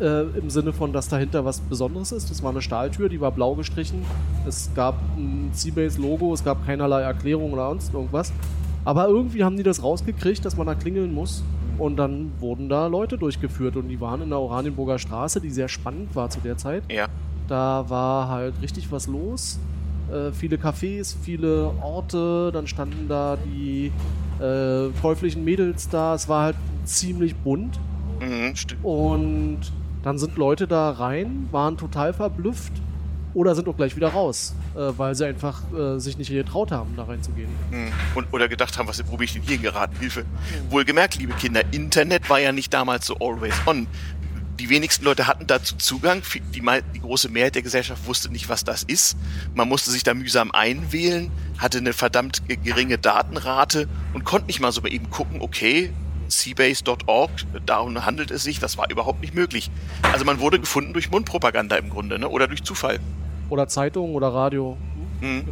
[0.00, 2.30] Äh, Im Sinne von, dass dahinter was Besonderes ist.
[2.30, 4.04] Das war eine Stahltür, die war blau gestrichen.
[4.46, 8.32] Es gab ein Seabase-Logo, es gab keinerlei Erklärung oder sonst irgendwas.
[8.84, 11.42] Aber irgendwie haben die das rausgekriegt, dass man da klingeln muss.
[11.78, 15.68] Und dann wurden da Leute durchgeführt und die waren in der Oranienburger Straße, die sehr
[15.68, 16.84] spannend war zu der Zeit.
[16.90, 17.06] Ja.
[17.48, 19.58] Da war halt richtig was los.
[20.12, 23.90] Äh, viele Cafés, viele Orte, dann standen da die
[24.40, 26.14] äh, käuflichen Mädels da.
[26.14, 27.78] Es war halt ziemlich bunt.
[28.20, 28.84] Mhm, stimmt.
[28.84, 29.60] Und
[30.04, 32.72] dann sind Leute da rein, waren total verblüfft,
[33.34, 36.94] oder sind auch gleich wieder raus, äh, weil sie einfach äh, sich nicht getraut haben,
[36.96, 37.50] da reinzugehen.
[37.70, 37.92] Hm.
[38.14, 39.96] Und, oder gedacht haben, was, wo bin ich denn hier geraten?
[39.98, 40.24] Hilfe.
[40.70, 43.86] Wohlgemerkt, liebe Kinder, Internet war ja nicht damals so always on.
[44.60, 46.22] Die wenigsten Leute hatten dazu Zugang.
[46.54, 46.62] Die,
[46.94, 49.16] die große Mehrheit der Gesellschaft wusste nicht, was das ist.
[49.54, 54.70] Man musste sich da mühsam einwählen, hatte eine verdammt geringe Datenrate und konnte nicht mal
[54.70, 55.92] so eben gucken, okay,
[56.40, 57.30] seabase.org,
[57.66, 59.70] darum handelt es sich, das war überhaupt nicht möglich.
[60.12, 62.28] Also man wurde gefunden durch Mundpropaganda im Grunde, ne?
[62.28, 62.98] oder durch Zufall.
[63.50, 64.76] Oder Zeitung oder Radio.
[65.20, 65.44] Mhm.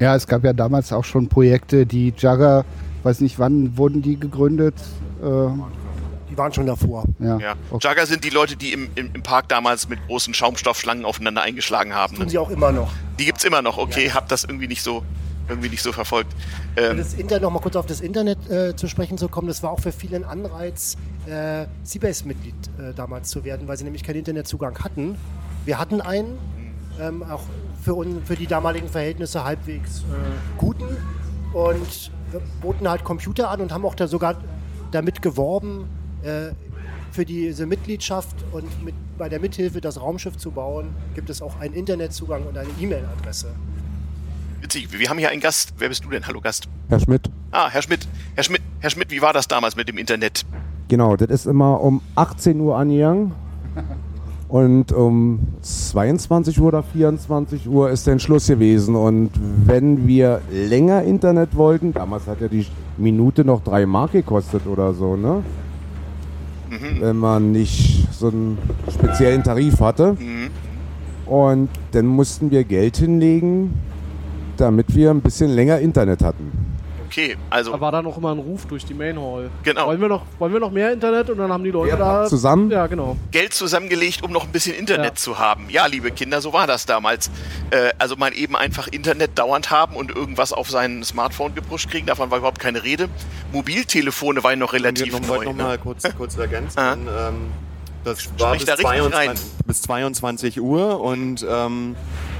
[0.00, 2.64] Ja, es gab ja damals auch schon Projekte, die Jagger,
[3.02, 4.74] weiß nicht wann wurden die gegründet?
[5.22, 5.48] Äh,
[6.30, 7.04] die waren schon davor.
[7.18, 7.38] Ja.
[7.38, 7.54] ja.
[7.70, 7.88] Okay.
[7.88, 11.94] Jagger sind die Leute, die im, im, im, Park damals mit großen Schaumstoffschlangen aufeinander eingeschlagen
[11.94, 12.12] haben.
[12.12, 12.30] Das tun ne?
[12.30, 12.92] sie auch immer noch.
[13.18, 14.14] Die gibt es immer noch, okay, ja.
[14.14, 15.02] hab das irgendwie nicht so
[15.48, 16.34] irgendwie nicht so verfolgt.
[16.76, 19.62] Ähm, das Internet, noch mal kurz auf das Internet äh, zu sprechen zu kommen, das
[19.62, 24.02] war auch für viele ein Anreiz, äh, Seabase-Mitglied äh, damals zu werden, weil sie nämlich
[24.02, 25.16] keinen Internetzugang hatten.
[25.64, 26.38] Wir hatten einen,
[27.00, 27.42] ähm, auch
[27.82, 30.02] für, un, für die damaligen Verhältnisse halbwegs äh,
[30.56, 30.96] guten
[31.52, 32.10] und
[32.60, 34.36] boten halt Computer an und haben auch da sogar
[34.90, 35.88] damit geworben,
[36.22, 36.50] äh,
[37.10, 41.58] für diese Mitgliedschaft und mit, bei der Mithilfe, das Raumschiff zu bauen, gibt es auch
[41.60, 43.48] einen Internetzugang und eine E-Mail-Adresse.
[44.60, 45.74] Witzig, wir haben hier einen Gast.
[45.78, 46.26] Wer bist du denn?
[46.26, 46.68] Hallo Gast.
[46.88, 47.30] Herr Schmidt.
[47.52, 48.08] Ah, Herr Schmidt.
[48.34, 50.44] Herr Schmidt, Herr Schmidt, wie war das damals mit dem Internet?
[50.88, 53.32] Genau, das ist immer um 18 Uhr angegangen.
[54.48, 58.96] Und um 22 Uhr oder 24 Uhr ist der Schluss gewesen.
[58.96, 59.30] Und
[59.64, 62.66] wenn wir länger Internet wollten, damals hat ja die
[62.96, 65.44] Minute noch 3 Mark gekostet oder so, ne?
[66.70, 67.00] Mhm.
[67.00, 68.58] Wenn man nicht so einen
[68.92, 70.16] speziellen Tarif hatte.
[70.18, 70.50] Mhm.
[71.26, 73.74] Und dann mussten wir Geld hinlegen,
[74.60, 76.68] damit wir ein bisschen länger Internet hatten
[77.08, 77.36] okay.
[77.50, 79.50] Also da war dann noch immer ein Ruf durch die Main Hall.
[79.62, 79.86] Genau.
[79.86, 81.30] Wollen wir noch, wollen wir noch mehr Internet?
[81.30, 82.70] Und dann haben die Leute ja, da zusammen.
[82.70, 83.16] Ja, genau.
[83.30, 85.14] Geld zusammengelegt, um noch ein bisschen Internet ja.
[85.14, 85.68] zu haben.
[85.70, 87.30] Ja, liebe Kinder, so war das damals.
[87.70, 92.06] Äh, also mal eben einfach Internet dauernd haben und irgendwas auf sein Smartphone gepusht kriegen.
[92.06, 93.08] Davon war überhaupt keine Rede.
[93.52, 95.44] Mobiltelefone waren noch relativ ich neu.
[95.44, 95.62] noch ne?
[95.62, 96.78] mal kurz, kurz ergänzen.
[96.78, 97.52] ähm,
[98.04, 101.96] das war bis, da 22, bis 22 Uhr und ähm,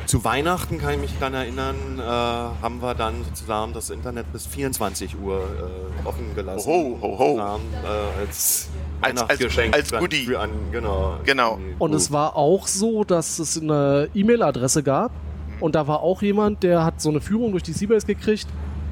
[0.09, 4.47] zu Weihnachten kann ich mich daran erinnern, äh, haben wir dann sozusagen das Internet bis
[4.47, 6.67] 24 Uhr äh, offen gelassen.
[6.67, 7.39] Ho, ho, ho.
[7.39, 8.69] Äh, als
[9.01, 9.75] Weihnachtsgeschenk.
[9.75, 10.35] Als, als Goodie.
[10.35, 11.19] An, genau.
[11.25, 11.59] genau.
[11.79, 15.13] Und es war auch so, dass es eine E-Mail-Adresse gab.
[15.61, 18.47] Und da war auch jemand, der hat so eine Führung durch die Seabase gekriegt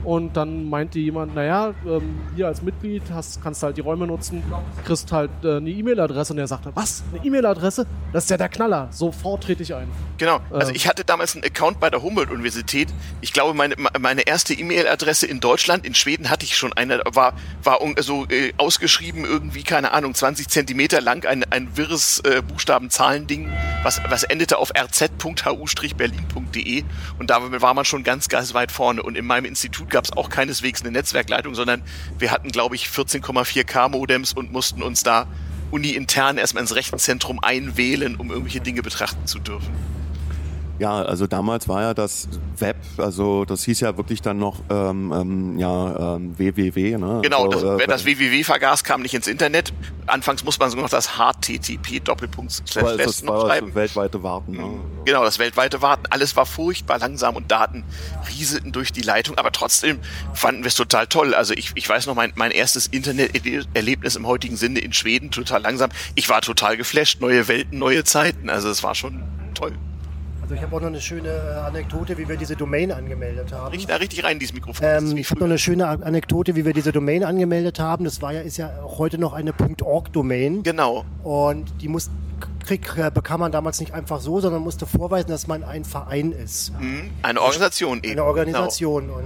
[0.06, 4.06] und dann meinte jemand, naja, ähm, hier als Mitglied hast, kannst du halt die Räume
[4.06, 4.40] nutzen,
[4.84, 6.32] kriegst halt äh, eine E-Mail-Adresse.
[6.32, 7.88] Und er sagte, was, eine E-Mail-Adresse?
[8.12, 8.86] Das ist ja der Knaller.
[8.92, 9.88] Sofort trete ich ein.
[10.18, 10.38] Genau.
[10.50, 12.86] Also äh, ich hatte damals einen Account bei der Humboldt-Universität.
[13.20, 17.32] Ich glaube, meine, meine erste E-Mail-Adresse in Deutschland, in Schweden hatte ich schon eine, war,
[17.64, 23.52] war so äh, ausgeschrieben irgendwie, keine Ahnung, 20 Zentimeter lang, ein, ein wirres äh, Buchstaben-Zahlen-Ding,
[23.82, 26.84] was, was endete auf rz.hu-berlin.de.
[27.18, 29.02] Und da war man schon ganz, ganz weit vorne.
[29.02, 31.80] Und in meinem Institut gab es auch keineswegs eine Netzwerkleitung, sondern
[32.18, 35.26] wir hatten, glaube ich, 14,4K Modems und mussten uns da
[35.70, 39.72] uni-intern erstmal ins Rechenzentrum einwählen, um irgendwelche Dinge betrachten zu dürfen.
[40.78, 45.12] Ja, also damals war ja das Web, also das hieß ja wirklich dann noch ähm,
[45.14, 46.98] ähm, ja, ähm, www.
[46.98, 47.20] Ne?
[47.22, 49.72] Genau, also, das, äh, wer das www vergaß, kam nicht ins Internet.
[50.06, 52.98] Anfangs muss man sogar noch das HTTP Doppelpunkt schreiben.
[52.98, 53.24] Das
[53.74, 54.52] weltweite Warten.
[54.52, 54.80] Ne?
[55.04, 56.04] Genau, das weltweite Warten.
[56.10, 57.84] Alles war furchtbar langsam und Daten
[58.28, 59.98] rieselten durch die Leitung, aber trotzdem
[60.34, 61.34] fanden wir es total toll.
[61.34, 65.62] Also ich, ich weiß noch, mein, mein erstes Internet-Erlebnis im heutigen Sinne in Schweden, total
[65.62, 65.90] langsam.
[66.14, 68.50] Ich war total geflasht, neue Welten, neue Zeiten.
[68.50, 69.22] Also es war schon
[69.54, 69.72] toll.
[70.46, 73.72] Also ich habe auch noch eine schöne äh, Anekdote, wie wir diese Domain angemeldet haben.
[73.72, 74.86] Richtig, da richtig rein in dieses Mikrofon.
[74.86, 78.04] Ähm, ich habe noch eine schöne Anekdote, wie wir diese Domain angemeldet haben.
[78.04, 80.62] Das war ja, ist ja auch heute noch eine .org-Domain.
[80.62, 81.04] Genau.
[81.24, 82.10] Und die muss,
[82.64, 86.30] krieg, äh, bekam man damals nicht einfach so, sondern musste vorweisen, dass man ein Verein
[86.30, 86.78] ist.
[86.78, 87.10] Mhm.
[87.22, 88.12] Eine Organisation eben.
[88.12, 89.08] Eine Organisation.
[89.08, 89.18] Genau.
[89.18, 89.24] Und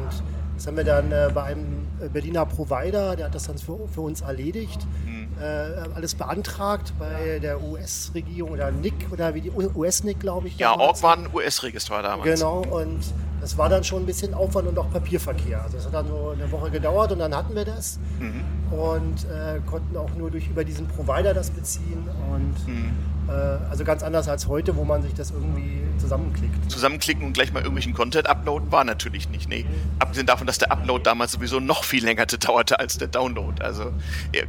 [0.57, 3.79] das haben wir dann äh, bei einem äh, Berliner Provider, der hat das dann für,
[3.93, 4.87] für uns erledigt.
[5.05, 10.59] Mhm äh, alles beantragt bei der US-Regierung oder NIC oder wie die US-NIC, glaube ich.
[10.59, 12.39] Ja, Org war ein US-Register damals.
[12.39, 13.01] Genau, und
[13.41, 15.63] das war dann schon ein bisschen Aufwand und auch Papierverkehr.
[15.63, 18.45] Also es hat dann so eine Woche gedauert und dann hatten wir das mhm.
[18.73, 22.93] und äh, konnten auch nur durch über diesen Provider das beziehen und mhm.
[23.29, 23.33] äh,
[23.71, 26.71] also ganz anders als heute, wo man sich das irgendwie zusammenklickt.
[26.71, 29.49] Zusammenklicken und gleich mal irgendwelchen Content uploaden war natürlich nicht.
[29.49, 29.65] Nee.
[29.99, 33.63] Abgesehen davon, dass der Upload damals sowieso noch viel länger dauerte als der Download.
[33.63, 33.93] Also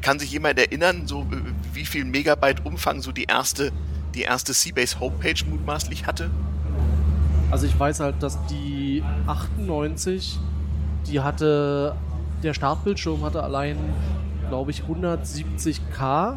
[0.01, 1.25] kann sich jemand erinnern, so
[1.73, 3.71] wie viel Megabyte Umfang so die erste,
[4.15, 6.29] die erste Seabase Homepage mutmaßlich hatte?
[7.51, 10.39] Also ich weiß halt, dass die 98,
[11.07, 11.95] die hatte,
[12.41, 13.77] der Startbildschirm hatte allein,
[14.47, 16.35] glaube ich, 170k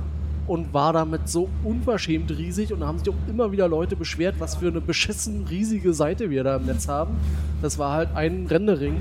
[0.48, 4.34] und war damit so unverschämt riesig und da haben sich auch immer wieder Leute beschwert,
[4.40, 7.16] was für eine beschissen riesige Seite wir da im Netz haben.
[7.62, 8.96] Das war halt ein Rendering,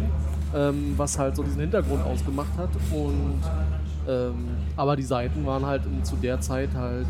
[0.55, 3.41] ähm, was halt so diesen Hintergrund ausgemacht hat und
[4.07, 7.07] ähm, aber die Seiten waren halt zu der Zeit halt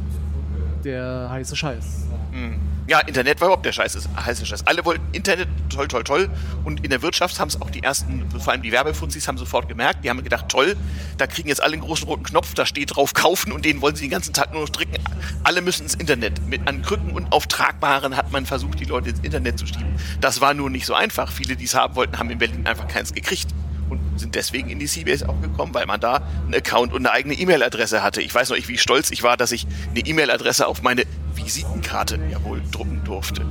[0.84, 2.06] der heiße Scheiß.
[2.32, 2.73] Mhm.
[2.86, 4.68] Ja, Internet war überhaupt der Scheiß, ist heiße Scheiß.
[4.68, 6.30] Alle wollten Internet, toll, toll, toll.
[6.66, 9.70] Und in der Wirtschaft haben es auch die ersten, vor allem die Werbefunzis, haben sofort
[9.70, 10.04] gemerkt.
[10.04, 10.76] Die haben gedacht, toll,
[11.18, 13.96] da kriegen jetzt alle einen großen roten Knopf, da steht drauf kaufen und den wollen
[13.96, 14.96] sie den ganzen Tag nur noch drücken.
[15.44, 16.46] Alle müssen ins Internet.
[16.48, 19.96] Mit an Krücken und auf Tragbaren hat man versucht, die Leute ins Internet zu schieben.
[20.20, 21.32] Das war nur nicht so einfach.
[21.32, 23.48] Viele, die es haben wollten, haben in Berlin einfach keins gekriegt
[23.94, 27.12] und sind deswegen in die CBS auch gekommen, weil man da einen Account und eine
[27.12, 28.22] eigene E-Mail-Adresse hatte.
[28.22, 31.04] Ich weiß noch, wie stolz ich war, dass ich eine E-Mail-Adresse auf meine
[31.36, 33.44] Visitenkarte ja wohl drucken durfte.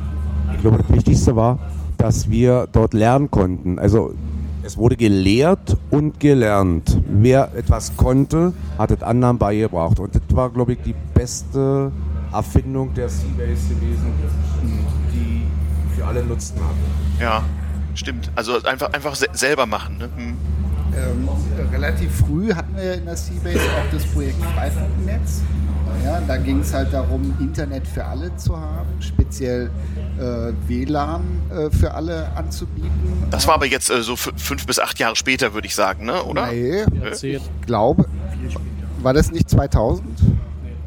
[0.54, 1.58] Ich glaube, das Wichtigste war,
[1.98, 3.78] dass wir dort lernen konnten.
[3.78, 4.14] Also
[4.64, 7.00] es wurde gelehrt und gelernt.
[7.08, 9.98] Wer etwas konnte, hat es anderen beigebracht.
[9.98, 11.90] Und das war, glaube ich, die beste
[12.32, 14.12] Erfindung der Seabase gewesen,
[15.12, 15.42] die
[15.96, 17.22] für alle Nutzen hatte.
[17.22, 17.44] Ja,
[17.94, 18.30] stimmt.
[18.34, 19.98] Also einfach, einfach se selber machen.
[19.98, 20.08] Ne?
[20.16, 20.36] Hm.
[20.94, 21.28] Ähm,
[21.72, 25.42] relativ früh hatten wir in der Seabase auch das Projekt Freifunknetz.
[26.04, 29.70] Ja, da ging es halt darum, Internet für alle zu haben, speziell
[30.18, 32.90] äh, WLAN äh, für alle anzubieten.
[33.30, 36.22] Das war aber jetzt äh, so fünf bis acht Jahre später, würde ich sagen, ne?
[36.24, 36.50] oder?
[36.50, 36.84] Nee,
[37.22, 38.06] ich glaube,
[39.02, 40.04] war das nicht 2000?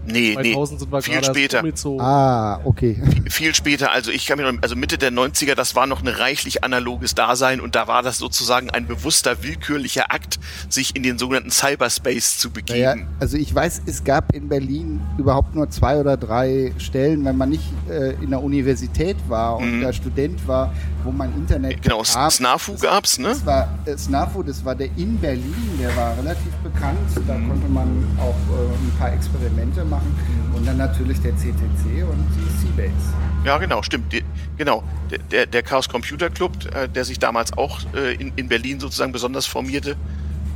[0.07, 1.63] Nee, 2000 nee, sind wir viel später.
[1.99, 3.01] Ah, okay.
[3.29, 6.07] Viel später, also ich kann mir noch, also Mitte der 90er, das war noch ein
[6.07, 10.39] reichlich analoges Dasein und da war das sozusagen ein bewusster, willkürlicher Akt,
[10.69, 12.79] sich in den sogenannten Cyberspace zu begeben.
[12.79, 17.37] Naja, also ich weiß, es gab in Berlin überhaupt nur zwei oder drei Stellen, wenn
[17.37, 19.81] man nicht äh, in der Universität war und mhm.
[19.81, 22.29] da Student war, wo man Internet Genau, bekam.
[22.29, 23.29] SNAFU gab's, ne?
[23.29, 27.49] Das war äh, SNAFU, das war der in Berlin, der war relativ bekannt, da mhm.
[27.49, 30.53] konnte man auch äh, ein paar Experimente machen machen.
[30.53, 33.13] Und dann natürlich der CTC und die Seabase.
[33.43, 34.11] Ja, genau, stimmt.
[34.13, 34.23] Die,
[34.57, 34.83] genau.
[35.31, 39.11] Der, der Chaos Computer Club, äh, der sich damals auch äh, in, in Berlin sozusagen
[39.11, 39.91] besonders formierte,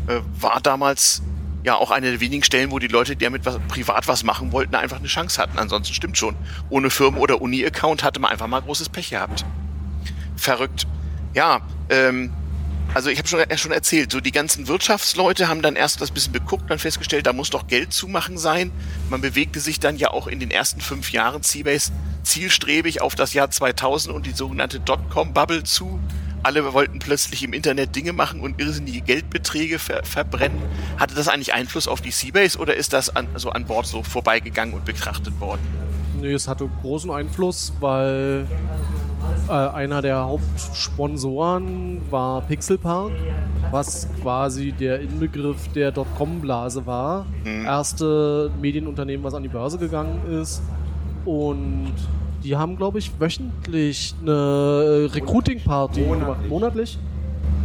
[0.07, 1.21] äh, war damals
[1.63, 4.51] ja auch eine der wenigen Stellen, wo die Leute, die damit was, privat was machen
[4.51, 5.59] wollten, einfach eine Chance hatten.
[5.59, 6.35] Ansonsten stimmt schon.
[6.69, 9.45] Ohne Firmen- oder Uni-Account hatte man einfach mal großes Pech gehabt.
[10.35, 10.87] Verrückt.
[11.33, 12.31] Ja, ähm,
[12.93, 16.33] also ich habe schon, schon erzählt, so die ganzen Wirtschaftsleute haben dann erst das bisschen
[16.33, 18.71] beguckt und festgestellt, da muss doch Geld zu machen sein.
[19.09, 21.91] Man bewegte sich dann ja auch in den ersten fünf Jahren Seabase
[22.23, 25.99] zielstrebig auf das Jahr 2000 und die sogenannte Dotcom-Bubble zu.
[26.41, 30.61] Alle wollten plötzlich im Internet Dinge machen und irrsinnige Geldbeträge ver verbrennen.
[30.97, 34.03] Hatte das eigentlich Einfluss auf die Seabase oder ist das an, so an Bord so
[34.03, 35.61] vorbeigegangen und betrachtet worden?
[36.21, 38.47] Nee, es hatte großen Einfluss, weil
[39.47, 43.11] äh, einer der Hauptsponsoren war Pixelpark,
[43.71, 47.25] was quasi der Inbegriff der Dotcom-Blase war.
[47.43, 47.65] Mhm.
[47.65, 50.61] Erste Medienunternehmen, was an die Börse gegangen ist.
[51.25, 51.93] Und
[52.43, 56.47] die haben, glaube ich, wöchentlich eine Recruiting-Party gemacht.
[56.47, 56.97] Monatlich?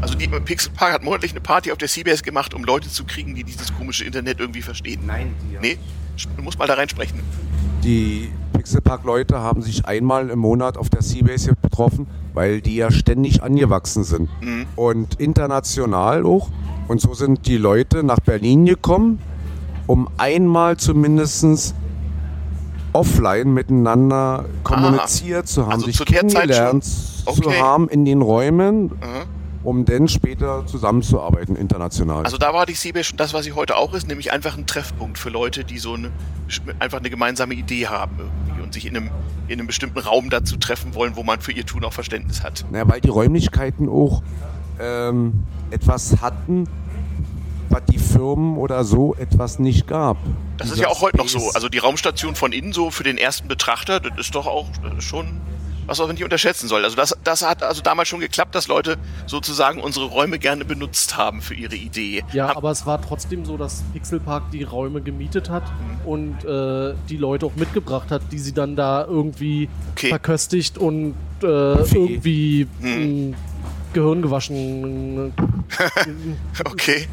[0.01, 3.35] Also die Pixelpark hat monatlich eine Party auf der CBS gemacht, um Leute zu kriegen,
[3.35, 5.01] die dieses komische Internet irgendwie verstehen.
[5.07, 5.59] Nein, die.
[5.61, 5.79] Nee?
[6.37, 7.21] Du musst mal da reinsprechen.
[7.83, 8.31] Die
[8.65, 14.05] Pixelpark-Leute haben sich einmal im Monat auf der Seabase getroffen, weil die ja ständig angewachsen
[14.05, 14.31] sind.
[14.41, 14.65] Mhm.
[14.75, 16.49] Und international auch.
[16.89, 19.21] Und so sind die Leute nach Berlin gekommen,
[19.87, 21.75] um einmal zumindest
[22.95, 26.87] offline miteinander kommuniziert ah, zu haben, also sich kennengelernt
[27.27, 27.43] okay.
[27.43, 28.85] zu haben in den Räumen.
[28.85, 32.25] Mhm um dann später zusammenzuarbeiten international.
[32.25, 34.67] Also da war die CB schon das, was sie heute auch ist, nämlich einfach ein
[34.67, 36.13] Treffpunkt für Leute, die so eine,
[36.79, 39.11] einfach eine gemeinsame Idee haben irgendwie und sich in einem,
[39.49, 42.65] in einem bestimmten Raum dazu treffen wollen, wo man für ihr Tun auch Verständnis hat.
[42.71, 44.23] Naja, weil die Räumlichkeiten auch
[44.79, 46.69] ähm, etwas hatten,
[47.71, 50.19] was die Firmen oder so etwas nicht gab.
[50.59, 51.51] Das ist ja auch heute noch so.
[51.55, 54.69] Also die Raumstation von innen so für den ersten Betrachter, das ist doch auch
[55.01, 55.41] schon
[55.87, 56.85] was man nicht unterschätzen soll.
[56.85, 61.17] Also das, das hat also damals schon geklappt, dass Leute sozusagen unsere Räume gerne benutzt
[61.17, 62.25] haben für ihre Idee.
[62.33, 66.09] Ja, Hab aber es war trotzdem so, dass Pixelpark die Räume gemietet hat mhm.
[66.09, 70.09] und äh, die Leute auch mitgebracht hat, die sie dann da irgendwie okay.
[70.09, 73.35] verköstigt und äh, irgendwie mhm.
[73.93, 75.33] Gehirn gewaschen.
[76.65, 77.09] okay.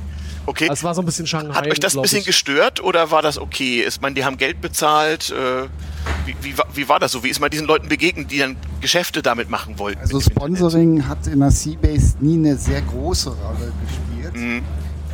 [0.46, 0.68] Okay.
[0.68, 1.54] Das war so ein bisschen Shanghai.
[1.54, 2.26] Hat euch das ein bisschen ich.
[2.26, 3.82] gestört oder war das okay?
[3.82, 5.30] Ist man, die haben Geld bezahlt?
[5.30, 5.68] Äh,
[6.26, 7.24] wie, wie, wie, war das so?
[7.24, 10.00] Wie ist man diesen Leuten begegnet, die dann Geschäfte damit machen wollten?
[10.02, 14.36] Also Sponsoring hat in der Seabase nie eine sehr große Rolle gespielt.
[14.36, 14.62] Mhm.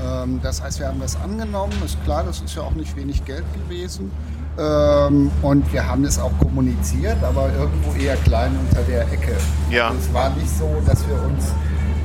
[0.03, 1.73] Ähm, das heißt, wir haben das angenommen.
[1.83, 4.11] Ist klar, das ist ja auch nicht wenig Geld gewesen.
[4.59, 9.35] Ähm, und wir haben es auch kommuniziert, aber irgendwo eher klein unter der Ecke.
[9.69, 9.89] Ja.
[9.89, 11.51] Also es war nicht so, dass wir uns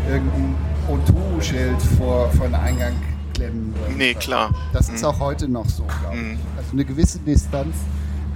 [0.08, 0.54] irgendein
[0.88, 2.92] O2-Schild vor, vor den Eingang
[3.34, 3.96] klemmen wollen.
[3.96, 4.54] Nee, klar.
[4.72, 6.32] Das ist auch heute noch so, glaube Mhm.
[6.34, 6.58] ich.
[6.58, 7.74] Also eine gewisse Distanz,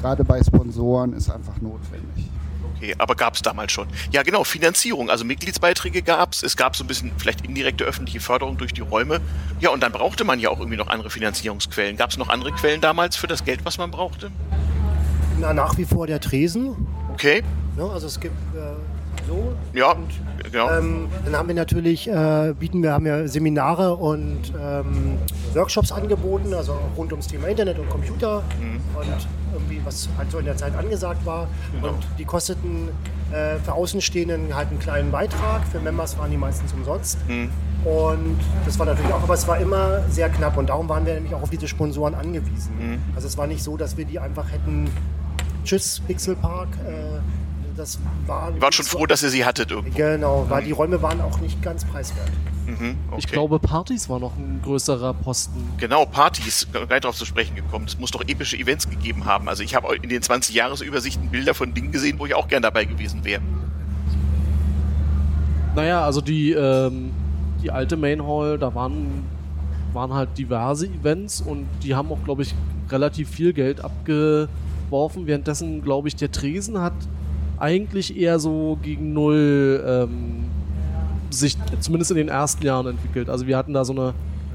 [0.06, 2.30] gerade bei Sponsoren, ist einfach notwendig.
[2.76, 3.88] Okay, aber gab es damals schon.
[4.12, 5.10] Ja, genau, Finanzierung.
[5.10, 6.44] Also Mitgliedsbeiträge gab es.
[6.44, 9.20] Es gab so ein bisschen vielleicht indirekte öffentliche Förderung durch die Räume.
[9.60, 11.96] Ja, und dann brauchte man ja auch irgendwie noch andere Finanzierungsquellen.
[11.96, 14.30] Gab es noch andere Quellen damals für das Geld, was man brauchte?
[15.40, 16.86] Na, nach wie vor der Tresen.
[17.12, 17.42] Okay,
[17.76, 17.84] Ne?
[17.92, 19.54] Also es gibt äh, so.
[19.74, 20.08] ja, Und,
[20.50, 20.70] genau.
[20.70, 25.18] ähm, dann haben wir natürlich, äh, bieten wir, haben ja Seminare und ähm,
[25.54, 28.42] Workshops angeboten, also auch rund ums Thema Internet und Computer
[28.98, 29.06] und
[29.56, 31.48] irgendwie, was halt so in der Zeit angesagt war.
[31.82, 32.88] Und die kosteten
[33.32, 37.18] äh, für Außenstehenden halt einen kleinen Beitrag, für Members waren die meistens umsonst.
[37.84, 41.14] Und das war natürlich auch, aber es war immer sehr knapp und darum waren wir
[41.14, 43.00] nämlich auch auf diese Sponsoren angewiesen.
[43.14, 44.90] Also es war nicht so, dass wir die einfach hätten,
[45.64, 47.20] tschüss Pixelpark, äh,
[47.76, 48.50] das war...
[48.54, 49.96] Ihr wart schon froh, dass ihr sie hattet irgendwo.
[49.96, 52.30] Genau, weil die Räume waren auch nicht ganz preiswert.
[52.66, 53.18] Mhm, okay.
[53.18, 55.72] Ich glaube, Partys war noch ein größerer Posten.
[55.78, 57.84] Genau, Partys, gleich darauf zu sprechen gekommen.
[57.86, 59.48] Es muss doch epische Events gegeben haben.
[59.48, 62.62] Also ich habe in den 20 Jahresübersichten Bilder von Dingen gesehen, wo ich auch gern
[62.62, 63.42] dabei gewesen wäre.
[65.76, 67.12] Naja, also die, ähm,
[67.62, 69.24] die alte Main Hall, da waren,
[69.92, 72.54] waren halt diverse Events und die haben auch, glaube ich,
[72.90, 75.26] relativ viel Geld abgeworfen.
[75.26, 76.94] Währenddessen, glaube ich, der Tresen hat
[77.58, 80.44] eigentlich eher so gegen Null ähm,
[81.30, 83.28] sich zumindest in den ersten Jahren entwickelt.
[83.28, 84.14] Also wir hatten da so eine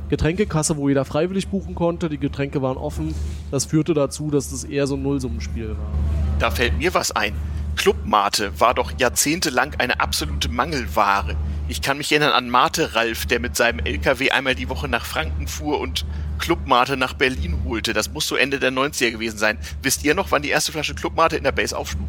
[0.09, 2.09] Getränkekasse, wo jeder freiwillig buchen konnte.
[2.09, 3.15] Die Getränke waren offen.
[3.49, 5.93] Das führte dazu, dass das eher so ein Nullsummenspiel war.
[6.39, 7.33] Da fällt mir was ein.
[7.77, 11.35] Clubmate war doch jahrzehntelang eine absolute Mangelware.
[11.67, 15.05] Ich kann mich erinnern an Mate Ralf, der mit seinem LKW einmal die Woche nach
[15.05, 16.05] Franken fuhr und
[16.37, 17.93] Clubmate nach Berlin holte.
[17.93, 19.57] Das muss so Ende der 90er gewesen sein.
[19.81, 22.07] Wisst ihr noch, wann die erste Flasche Clubmate in der Base aufschlug?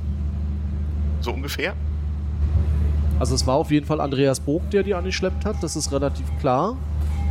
[1.20, 1.75] So ungefähr?
[3.23, 6.27] Also es war auf jeden Fall Andreas Bog, der die angeschleppt hat, das ist relativ
[6.41, 6.77] klar.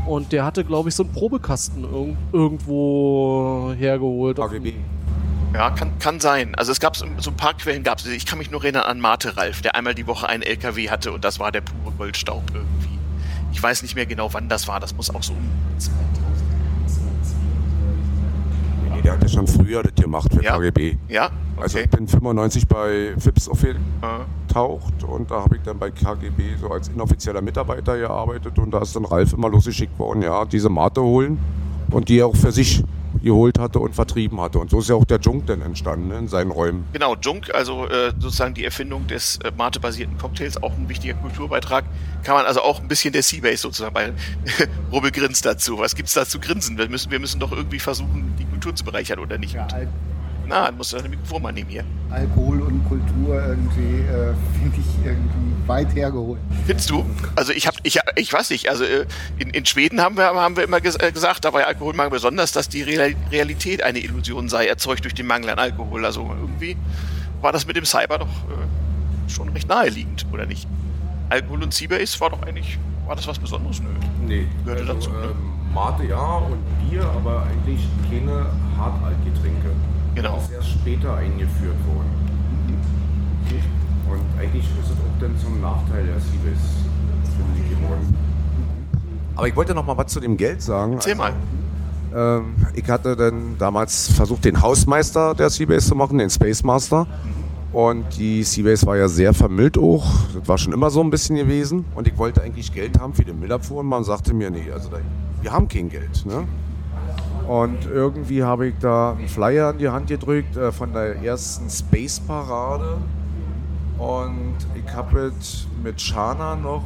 [0.08, 4.38] Und der hatte, glaube ich, so einen Probekasten irg irgendwo hergeholt.
[4.38, 4.76] KGB.
[5.54, 6.56] Ja, kann, kann sein.
[6.56, 8.06] Also es gab so ein paar Quellen, gab es.
[8.06, 11.12] Ich kann mich nur erinnern an Mate Ralf, der einmal die Woche einen LKW hatte
[11.12, 12.98] und das war der pure Goldstaub irgendwie.
[13.52, 14.80] Ich weiß nicht mehr genau, wann das war.
[14.80, 15.50] Das muss auch so um
[19.02, 20.58] Nee, der hat ja schon früher das gemacht für Ja.
[20.58, 20.98] KGB.
[21.10, 21.30] Ja?
[21.58, 21.86] Also Okay.
[21.86, 24.20] ich bin 95 bei FIPS Ah.
[24.54, 28.80] aufgetaucht und da habe ich dann bei KGB so als inoffizieller Mitarbeiter gearbeitet und da
[28.80, 31.40] ist dann Ralf immer losgeschickt worden, ja, diese Mate holen
[31.90, 32.84] und die auch für sich
[33.22, 34.60] geholt hatte und vertrieben hatte.
[34.60, 36.86] Und so ist ja auch der Junk dann entstanden ne, in seinen Räumen.
[36.94, 41.86] Genau, Junk, also äh, sozusagen die Erfindung des äh, Mate-basierten Cocktails, auch ein wichtiger Kulturbeitrag.
[42.24, 44.14] Kann man also auch ein bisschen der Seabase sozusagen bei
[44.92, 45.80] Rubbel grinst dazu.
[45.80, 46.78] Was gibt's da zu grinsen?
[46.78, 49.54] Wir müssen, wir müssen doch irgendwie versuchen, die Kultur zu bereichern, oder nicht?
[49.54, 49.68] Ja,
[50.48, 51.84] Na, dann musst du deine Mikrofon mal nehmen hier.
[52.10, 56.40] Alkohol und Kultur irgendwie, äh, finde ich irgendwie weit hergeholt.
[56.66, 57.06] Findest du?
[57.36, 59.06] Also ich hab, ich, ich weiß nicht, also äh,
[59.38, 62.52] in, in Schweden haben wir, haben wir immer ges äh, gesagt, da bei Alkoholmangel besonders,
[62.52, 66.06] dass die Real Realität eine Illusion sei, erzeugt durch den Mangel an Alkohol.
[66.06, 66.76] Also irgendwie
[67.42, 70.68] war das mit dem Cyber doch äh, schon recht naheliegend, oder nicht?
[71.30, 72.78] Alkohol und Seabase war doch eigentlich,
[73.08, 73.82] war das was Besonderes?
[73.82, 73.90] Nö.
[74.28, 75.18] Nee, Gehörte also, dazu, ne?
[75.32, 79.72] ähm, Mate ja und Bier, aber eigentlich keine Hartaltgetränke.
[80.16, 80.36] Genau.
[80.36, 82.10] Das ist erst später eingeführt worden.
[84.10, 86.60] Und eigentlich ist es auch dann zum Nachteil der Seabase,
[87.36, 88.18] finde ich, geworden.
[89.36, 90.94] Aber ich wollte noch mal was zu dem Geld sagen.
[90.94, 91.34] Erzähl mal.
[92.14, 97.08] Ähm, ich hatte dann damals versucht, den Hausmeister der Seabase zu machen, den Space Master.
[97.72, 100.06] Und die Seabase war ja sehr vermüllt auch.
[100.34, 101.86] Das war schon immer so ein bisschen gewesen.
[101.96, 103.80] Und ich wollte eigentlich Geld haben für den Müllabfuhr.
[103.80, 104.98] Und man sagte mir, nee, also da,
[105.42, 106.26] wir haben kein Geld.
[106.26, 106.44] Ne?
[107.48, 111.70] Und irgendwie habe ich da einen Flyer in die Hand gedrückt äh, von der ersten
[111.70, 112.98] Space Parade.
[113.98, 116.84] Und ich habe es mit Shana noch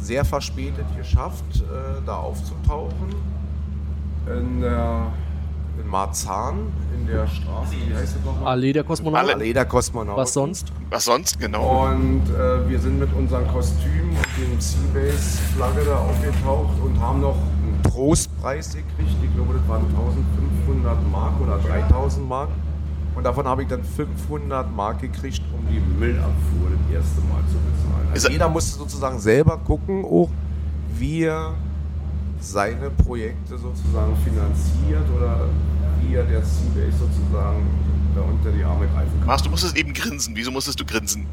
[0.00, 3.14] sehr verspätet geschafft, äh, da aufzutauchen.
[4.26, 5.06] In, der,
[5.82, 8.52] in Marzahn, in der Straße, wie heißt das nochmal?
[8.52, 9.30] Allee der Kosmonauten.
[9.30, 10.20] Allee der Kosmonauten.
[10.20, 10.72] Was sonst?
[10.90, 11.40] Was sonst?
[11.40, 11.86] Genau.
[11.86, 17.36] Und äh, wir sind mit unserem Kostüm und dem Seabase-Flagge da aufgetaucht und haben noch
[17.90, 19.16] Trostpreis gekriegt.
[19.22, 22.48] Ich glaube, das waren 1500 Mark oder 3000 Mark.
[23.14, 27.54] Und davon habe ich dann 500 Mark gekriegt, um die Müllabfuhr das erste Mal zu
[27.58, 28.08] bezahlen.
[28.12, 30.28] Also er- jeder musste sozusagen selber gucken, auch
[30.96, 31.54] wie er
[32.40, 35.48] seine Projekte sozusagen finanziert oder
[36.00, 37.66] wie er der Seabase sozusagen
[38.14, 39.26] da unter die Arme greifen kann.
[39.26, 40.34] Mars, du musstest eben grinsen.
[40.36, 41.26] Wieso musstest du grinsen?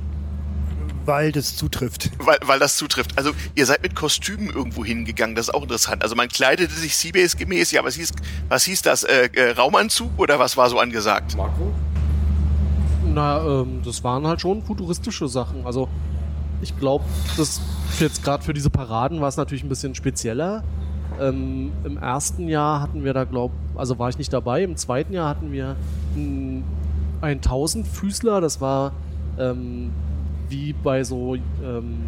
[1.08, 2.12] Weil das zutrifft.
[2.20, 3.18] Weil, weil das zutrifft.
[3.18, 6.04] Also ihr seid mit Kostümen irgendwo hingegangen, das ist auch interessant.
[6.04, 8.12] Also man kleidete sich Seabase gemäß, ja, was hieß,
[8.50, 9.06] was hieß das?
[9.06, 11.38] Äh, äh, Raumanzug oder was war so angesagt?
[11.38, 11.72] Marco?
[13.06, 15.66] Na, ähm, das waren halt schon futuristische Sachen.
[15.66, 15.88] Also
[16.62, 17.06] ich glaube,
[17.38, 17.62] das
[18.00, 20.66] jetzt gerade für diese Paraden war es natürlich ein bisschen spezieller.
[21.22, 24.62] Ähm, Im ersten Jahr hatten wir da, glaub, also war ich nicht dabei.
[24.62, 25.78] Im zweiten Jahr hatten wir
[26.16, 26.66] einen,
[27.22, 28.42] einen Tausendfüßler.
[28.42, 28.92] Das war
[29.40, 29.92] ähm,
[30.50, 32.06] wie bei so ähm,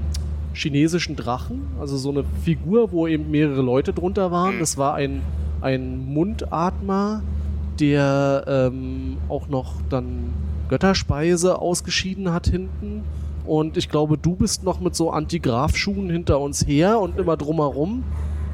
[0.53, 4.59] chinesischen Drachen, also so eine Figur, wo eben mehrere Leute drunter waren.
[4.59, 5.21] Das war ein,
[5.61, 7.21] ein Mundatmer,
[7.79, 10.33] der ähm, auch noch dann
[10.69, 13.03] Götterspeise ausgeschieden hat hinten.
[13.45, 18.03] Und ich glaube, du bist noch mit so Antigraf-Schuhen hinter uns her und immer drumherum.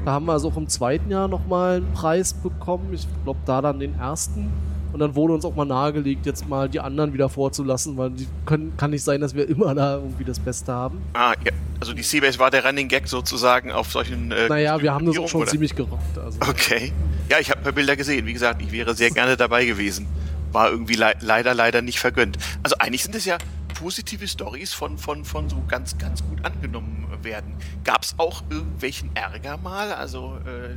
[0.04, 2.90] Da haben wir also auch im zweiten Jahr nochmal einen Preis bekommen.
[2.92, 4.50] Ich glaube, da dann den ersten.
[4.96, 8.26] Und dann wurde uns auch mal nahegelegt, jetzt mal die anderen wieder vorzulassen, weil die
[8.46, 11.02] können, kann nicht sein, dass wir immer da irgendwie das Beste haben.
[11.12, 11.52] Ah, ja.
[11.80, 14.32] Also die Seabase war der Running Gag sozusagen auf solchen.
[14.32, 15.50] Äh, Naja, wir haben das auch schon oder?
[15.50, 16.16] ziemlich gerockt.
[16.16, 16.38] Also.
[16.48, 16.94] Okay.
[17.28, 18.24] Ja, ich habe ein paar Bilder gesehen.
[18.24, 20.06] Wie gesagt, ich wäre sehr gerne dabei gewesen.
[20.52, 22.38] War irgendwie le leider, leider nicht vergönnt.
[22.62, 23.36] Also eigentlich sind es ja
[23.78, 27.52] positive Stories von, von, von so ganz, ganz gut angenommen werden.
[27.84, 29.92] Gab es auch irgendwelchen Ärger mal?
[29.92, 30.74] Also äh,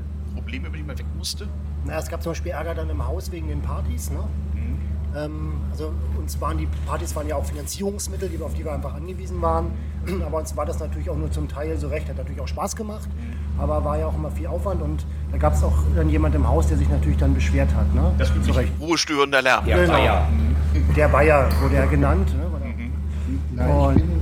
[0.49, 1.47] Probleme, über die man weg musste?
[1.85, 4.09] Na, es gab zum Beispiel Ärger dann im Haus wegen den Partys.
[4.09, 4.19] Ne?
[5.15, 8.95] Ähm, also uns waren die Partys waren ja auch Finanzierungsmittel, die, auf die wir einfach
[8.95, 9.67] angewiesen waren.
[10.25, 12.09] Aber uns war das natürlich auch nur zum Teil so recht.
[12.09, 13.07] Hat natürlich auch Spaß gemacht,
[13.59, 14.81] aber war ja auch immer viel Aufwand.
[14.81, 17.93] Und da gab es auch dann jemand im Haus, der sich natürlich dann beschwert hat.
[17.93, 18.11] Ne?
[18.17, 18.71] Das zu ist Recht.
[18.79, 19.65] ruhestörender Lärm.
[19.65, 20.27] Genau.
[20.95, 22.33] Der Bayer wurde er genannt.
[22.35, 22.43] Ne?
[23.57, 24.18] Er- Nein,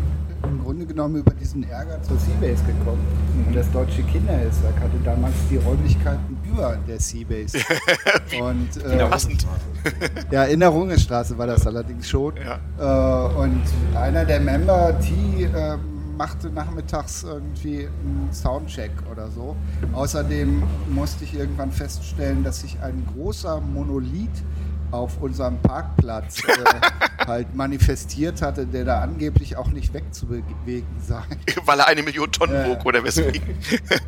[0.98, 3.06] genommen über diesen Ärger zur Seabase gekommen.
[3.46, 7.60] Und das Deutsche Kinderhilfswerk hatte damals die Räumlichkeiten über der Seabase.
[8.42, 9.46] Und äh, Passend.
[10.32, 12.34] ja, in der Rungestraße war das allerdings schon.
[12.38, 13.30] Ja.
[13.30, 13.62] Äh, und
[13.96, 15.78] einer der Member, T, äh,
[16.18, 19.56] machte nachmittags irgendwie einen Soundcheck oder so.
[19.94, 24.44] Außerdem musste ich irgendwann feststellen, dass sich ein großer Monolith
[24.92, 26.54] auf unserem Parkplatz äh,
[27.28, 31.22] halt manifestiert hatte, der da angeblich auch nicht wegzubewegen sei.
[31.66, 32.68] Weil er eine Million Tonnen Ja.
[32.70, 33.42] wog oder weswegen.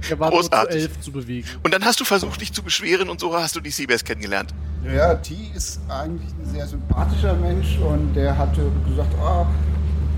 [0.07, 0.82] Wir waren nur zu Großartig.
[0.84, 1.47] elf zu bewegen.
[1.63, 4.53] Und dann hast du versucht, dich zu beschweren und so hast du die Seabase kennengelernt.
[4.84, 9.45] Ja, T ist eigentlich ein sehr sympathischer Mensch und der hatte gesagt, ah,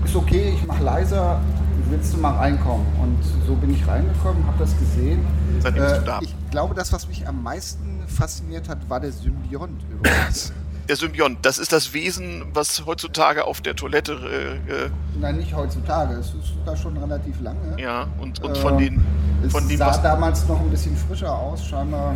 [0.04, 1.40] ist okay, ich mache leiser,
[1.90, 2.86] willst du mal reinkommen?
[3.00, 5.24] Und so bin ich reingekommen, habe das gesehen.
[5.60, 6.18] Seitdem bist du da.
[6.22, 10.52] Ich glaube, das, was mich am meisten fasziniert hat, war der Symbiont übrigens.
[10.88, 14.12] Der Symbiont, das ist das Wesen, was heutzutage auf der Toilette,
[14.68, 14.90] äh, äh,
[15.20, 17.76] Nein, nicht heutzutage, es ist sogar schon relativ lange.
[17.80, 19.04] ja, und, und Äh, von den,
[19.46, 22.14] Es von dem, sah was, damals noch ein bisschen frischer aus, scheinbar.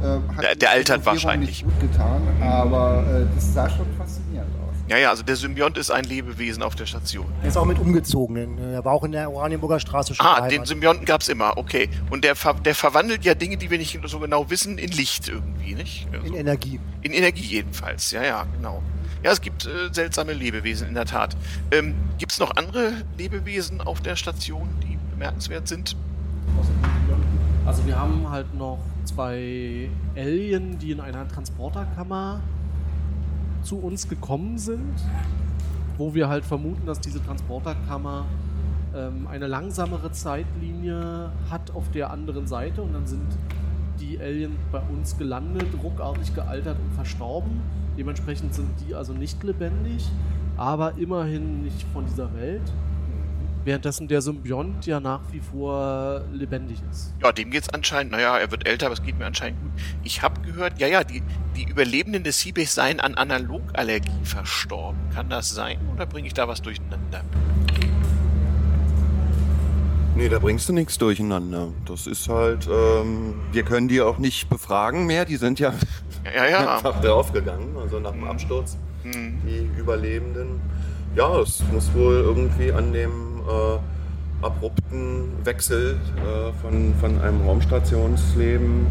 [0.00, 0.06] Äh,
[0.36, 1.64] hat Der- der altert wahrscheinlich.
[1.64, 4.57] nicht gut getan, aber äh, das sah schon faszinierend aus.
[4.88, 7.26] Ja, ja, also der Symbiont ist ein Lebewesen auf der Station.
[7.42, 8.58] Er ist auch mit umgezogen.
[8.58, 10.66] Er war auch in der Oranienburger Straße schon Ah, den beheimatet.
[10.68, 11.88] Symbionten gab es immer, okay.
[12.10, 15.28] Und der, ver der verwandelt ja Dinge, die wir nicht so genau wissen, in Licht
[15.28, 16.06] irgendwie, nicht?
[16.12, 16.80] in Also, Energie.
[17.02, 18.82] in Energie jedenfalls, ja, ja, genau.
[19.22, 21.36] Ja, es gibt äh, seltsame Lebewesen in der Tat.
[21.72, 25.96] Ähm, gibt es noch andere Lebewesen auf der Station, die bemerkenswert sind?
[27.66, 32.40] Also wir haben halt noch zwei Alien, die in einer Transporterkammer
[33.62, 34.94] zu uns gekommen sind,
[35.96, 38.24] wo wir halt vermuten, dass diese Transporterkammer
[38.94, 43.26] ähm, eine langsamere Zeitlinie hat auf der anderen Seite und dann sind
[44.00, 47.60] die Alien bei uns gelandet, ruckartig gealtert und verstorben.
[47.96, 50.08] Dementsprechend sind die also nicht lebendig,
[50.56, 52.62] aber immerhin nicht von dieser Welt.
[53.68, 57.12] Währenddessen der Symbiont ja nach wie vor lebendig ist.
[57.22, 59.72] Ja, dem geht's anscheinend, naja, er wird älter, aber es geht mir anscheinend gut.
[60.04, 61.22] Ich habe gehört, ja, ja, die,
[61.54, 64.98] die Überlebenden des Seabase seien an Analogallergie verstorben.
[65.14, 67.20] Kann das sein oder bringe ich da was durcheinander?
[70.16, 71.68] Nee, da bringst du nichts durcheinander.
[71.84, 75.74] Das ist halt, ähm, wir können die auch nicht befragen mehr, die sind ja
[76.24, 76.74] Ja, ja, ja.
[76.76, 79.42] einfach draufgegangen, also nach dem Absturz, Hm.
[79.46, 80.58] die Überlebenden.
[81.14, 88.86] Ja, es muss wohl irgendwie an dem äh, abrupten Wechsel äh, von, von einem Raumstationsleben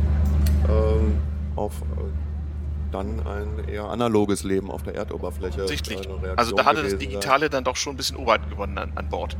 [0.67, 1.17] ähm,
[1.55, 5.67] auf äh, dann ein eher analoges Leben auf der Erdoberfläche.
[5.69, 7.09] Reaktion Also da hatte das gewesen sein.
[7.09, 9.35] Digitale dann doch schon ein bisschen Oberhand gewonnen an, an Bord.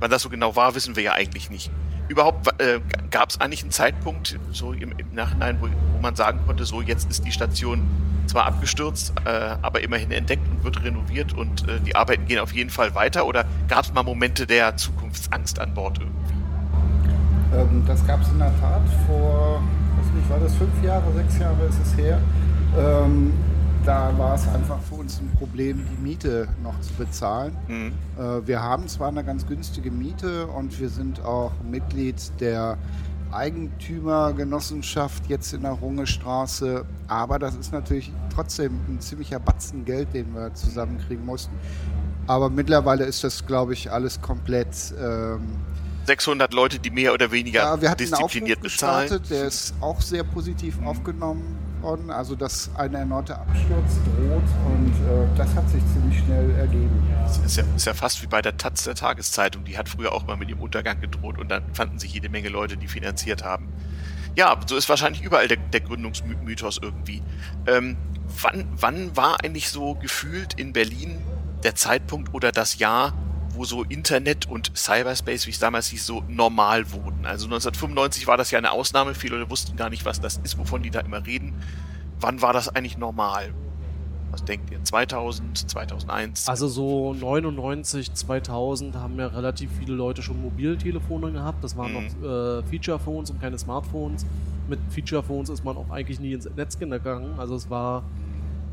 [0.00, 1.70] Wann das so genau war, wissen wir ja eigentlich nicht.
[2.10, 2.80] Überhaupt äh,
[3.12, 6.82] gab es eigentlich einen Zeitpunkt, so im, im Nachhinein, wo, wo man sagen konnte, so
[6.82, 7.86] jetzt ist die Station
[8.26, 9.30] zwar abgestürzt, äh,
[9.62, 13.26] aber immerhin entdeckt und wird renoviert und äh, die Arbeiten gehen auf jeden Fall weiter?
[13.26, 16.34] Oder gab es mal Momente der Zukunftsangst an Bord irgendwie?
[17.56, 19.62] Ähm, das gab es in der Tat vor,
[19.96, 22.18] weiß nicht, war das fünf Jahre, sechs Jahre ist es her.
[22.76, 23.32] Ähm,
[23.90, 27.56] da war es einfach für uns ein Problem, die Miete noch zu bezahlen.
[27.66, 27.92] Mhm.
[28.16, 32.78] Äh, wir haben zwar eine ganz günstige Miete und wir sind auch Mitglied der
[33.32, 40.34] Eigentümergenossenschaft jetzt in der Rungestraße, aber das ist natürlich trotzdem ein ziemlicher Batzen Geld, den
[40.34, 41.56] wir zusammenkriegen mussten.
[42.28, 45.40] Aber mittlerweile ist das, glaube ich, alles komplett ähm,
[46.06, 49.08] 600 Leute, die mehr oder weniger Ja, wir hatten einen diszipliniert Aufruf bezahlen.
[49.08, 52.10] gestartet, der ist auch sehr positiv aufgenommen worden.
[52.10, 57.02] Also, dass ein erneuter Absturz droht und äh, das hat sich ziemlich schnell ergeben.
[57.22, 59.64] Das ist ja, ist ja fast wie bei der Taz der Tageszeitung.
[59.64, 62.48] Die hat früher auch mal mit ihrem Untergang gedroht und dann fanden sich jede Menge
[62.48, 63.68] Leute, die finanziert haben.
[64.36, 67.22] Ja, so ist wahrscheinlich überall der, der Gründungsmythos irgendwie.
[67.66, 67.96] Ähm,
[68.40, 71.20] wann, wann war eigentlich so gefühlt in Berlin
[71.62, 73.12] der Zeitpunkt oder das Jahr,
[73.54, 77.24] wo so Internet und Cyberspace, wie es damals hieß, so normal wurden?
[77.26, 79.14] Also 1995 war das ja eine Ausnahme.
[79.14, 81.54] Viele Leute wussten gar nicht, was das ist, wovon die da immer reden.
[82.20, 83.52] Wann war das eigentlich normal?
[84.30, 84.82] Was denkt ihr?
[84.84, 86.48] 2000, 2001?
[86.48, 91.64] Also so 99, 2000 haben ja relativ viele Leute schon Mobiltelefone gehabt.
[91.64, 92.22] Das waren Mhm.
[92.22, 94.24] noch äh, Feature-Phones und keine Smartphones.
[94.68, 97.34] Mit Feature-Phones ist man auch eigentlich nie ins Netz gegangen.
[97.38, 98.04] Also es war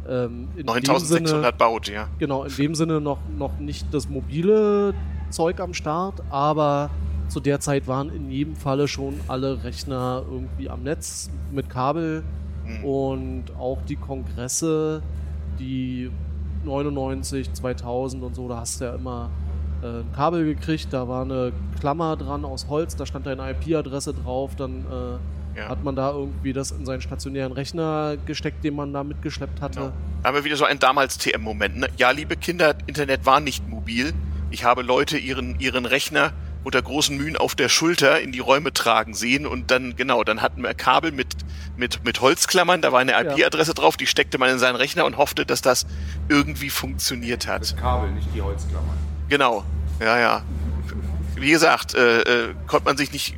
[0.10, 2.08] ähm, in dem Sinne, 9600 baut, ja.
[2.20, 4.94] genau, in dem Sinne noch, noch nicht das mobile
[5.30, 6.90] Zeug am Start, aber
[7.28, 12.24] zu der Zeit waren in jedem Falle schon alle Rechner irgendwie am Netz mit Kabel
[12.68, 12.84] Hm.
[12.84, 15.02] und auch die Kongresse,
[15.58, 16.12] die
[16.66, 19.30] 99, 2000 und so, da hast du ja immer
[19.82, 24.14] äh, ein Kabel gekriegt, da war eine Klammer dran aus Holz, da stand deine IP-Adresse
[24.14, 25.18] drauf, dann äh,
[25.58, 25.70] Ja.
[25.70, 29.80] hat man da irgendwie das in seinen stationären Rechner gesteckt, den man da mitgeschleppt hatte.
[29.80, 29.94] Genau.
[30.22, 31.78] Da haben wir wieder so einen damals TM-Moment.
[31.78, 31.88] Ne?
[31.98, 34.14] Ja, liebe Kinder, Internet war nicht mobil.
[34.52, 36.34] Ich habe Leute ihren, ihren Rechner
[36.64, 40.42] unter großen Mühen auf der Schulter in die Räume tragen sehen und dann, genau, dann
[40.42, 41.30] hatten wir Kabel mit,
[41.78, 45.18] mit, mit Holzklammern, da war eine IP-Adresse drauf, die steckte man in seinen Rechner und
[45.18, 45.88] hoffte, dass das
[46.28, 47.76] irgendwie funktioniert hat.
[47.78, 48.94] Kabel, nicht die Holzklammer.
[49.30, 49.64] Genau,
[50.02, 50.44] ja, ja.
[51.36, 53.38] Wie gesagt, äh, äh, konnte man sich nicht,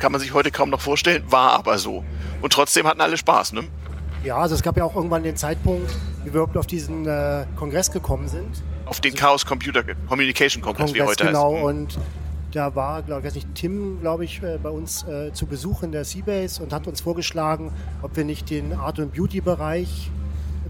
[0.00, 2.04] kann man sich heute kaum noch vorstellen, war aber so.
[2.42, 3.64] Und trotzdem hatten alle Spaß, ne?
[4.24, 5.90] Ja, also es gab ja auch irgendwann den Zeitpunkt,
[6.20, 8.62] wie wir überhaupt auf diesen äh, Kongress gekommen sind.
[8.86, 11.54] Auf den Chaos Computer Communication Congress, wie Kongress, heute genau.
[11.54, 11.64] heißt.
[11.64, 11.98] Und
[12.52, 15.82] da war, glaube ich, weiß nicht, Tim, glaube ich, äh, bei uns äh, zu Besuch
[15.82, 17.72] in der Seabase und hat uns vorgeschlagen,
[18.02, 20.10] ob wir nicht den Art- und Beauty-Bereich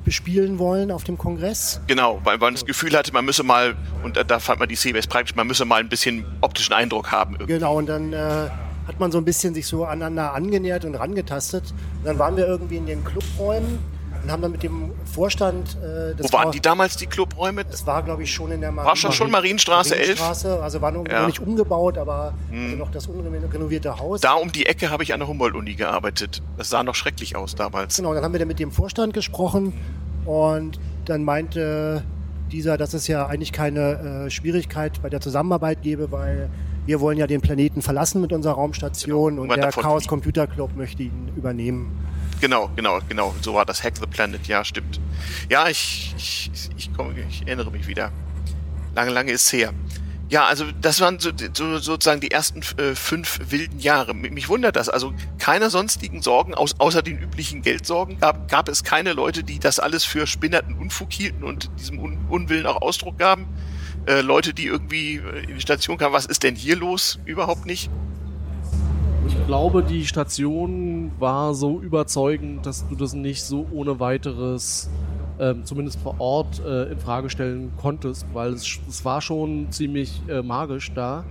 [0.05, 1.81] bespielen wollen auf dem Kongress.
[1.87, 4.77] Genau, weil man das Gefühl hatte, man müsse mal, und da, da fand man die
[4.77, 7.35] CBS praktisch, man müsse mal ein bisschen optischen Eindruck haben.
[7.35, 7.55] irgendwie.
[7.55, 8.49] Genau, und dann äh,
[8.91, 11.63] hat man so ein bisschen sich so aneinander angenähert und rangetastet.
[12.01, 13.79] Und dann waren wir irgendwie in den Clubräumen
[14.25, 17.65] und haben dann mit dem Vorstand äh, Wo waren Chaos- die damals, die Clubräume?
[17.65, 20.19] Das war, glaube ich, schon in der War schon, schon Marienstraße 11?
[20.19, 21.21] Marienstraße, also war noch, Ja.
[21.21, 24.21] noch nicht umgebaut, aber also noch das unrenovierte Haus.
[24.23, 26.43] Da um die Ecke habe ich an der Humboldt-Uni gearbeitet.
[26.59, 27.97] Das sah noch schrecklich aus damals.
[27.97, 29.73] Genau, dann haben wir dann mit dem Vorstand gesprochen
[30.27, 32.03] und dann meinte
[32.51, 36.51] dieser, dass es ja eigentlich keine äh, Schwierigkeit bei der Zusammenarbeit gäbe, weil
[36.91, 40.09] wir wollen ja den Planeten verlassen mit unserer Raumstation Genau, und der Chaos.
[40.09, 41.97] Computer Club möchte ihn übernehmen.
[42.41, 43.33] Genau, genau, genau.
[43.43, 44.99] So war das Hack the Planet, ja, stimmt.
[45.49, 48.11] Ja, ich, ich, ich, komme, ich erinnere mich wieder.
[48.97, 49.73] Lange, lange ist her.
[50.31, 54.13] Ja, also das waren so, so, sozusagen die ersten äh, fünf wilden Jahre.
[54.13, 54.89] Mich wundert das.
[54.89, 59.61] Also keine sonstigen Sorgen, aus, außer den üblichen Geldsorgen, gab, gab es keine Leute, die
[59.61, 63.47] das alles für spinnerten Unfug hielten und diesem Un Unwillen auch Ausdruck gaben.
[64.11, 67.21] Äh, Leute, die irgendwie äh, in die Station kamen, was ist denn hier los?
[67.27, 67.89] Überhaupt nicht.
[69.29, 74.91] Ich glaube, die Station war so überzeugend, dass du das nicht so ohne weiteres,
[75.39, 80.21] ähm, zumindest vor Ort, äh, in Frage stellen konntest, weil es, es war schon ziemlich
[80.29, 81.25] äh, magisch da,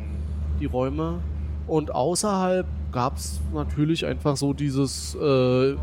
[0.62, 1.20] die Räume.
[1.68, 5.76] Und außerhalb gab es natürlich einfach so dieses äh,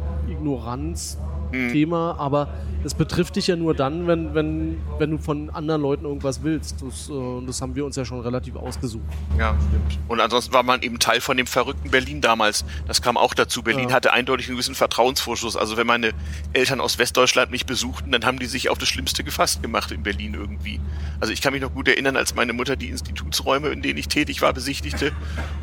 [1.52, 2.48] Ignoranz-Thema, aber
[2.84, 6.82] es betrifft dich ja nur dann, wenn, wenn, wenn du von anderen Leuten irgendwas willst.
[6.82, 9.02] Das, äh, das haben wir uns ja schon relativ ausgesucht.
[9.38, 9.98] Ja, stimmt.
[10.08, 12.64] Und ansonsten war man eben Teil von dem verrückten Berlin damals.
[12.86, 13.62] Das kam auch dazu.
[13.62, 13.96] Berlin Ja.
[13.96, 15.56] hatte eindeutig einen gewissen Vertrauensvorschuss.
[15.56, 16.12] Also wenn meine
[16.52, 20.02] Eltern aus Westdeutschland mich besuchten, dann haben die sich auf das Schlimmste gefasst gemacht in
[20.02, 20.80] Berlin irgendwie.
[21.20, 24.08] Also ich kann mich noch gut erinnern, als meine Mutter die Institutsräume, in denen ich
[24.08, 25.12] tätig war, besichtigte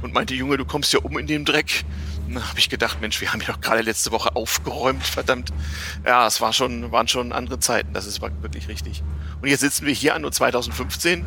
[0.01, 1.85] und meinte, Junge, du kommst ja um in dem Dreck.
[2.33, 5.51] Da habe ich gedacht, Mensch, wir haben ja doch gerade letzte Woche aufgeräumt, verdammt.
[6.05, 9.03] Ja, es war schon, waren schon andere Zeiten, das ist wirklich richtig.
[9.41, 11.25] Und jetzt sitzen wir hier anno 2015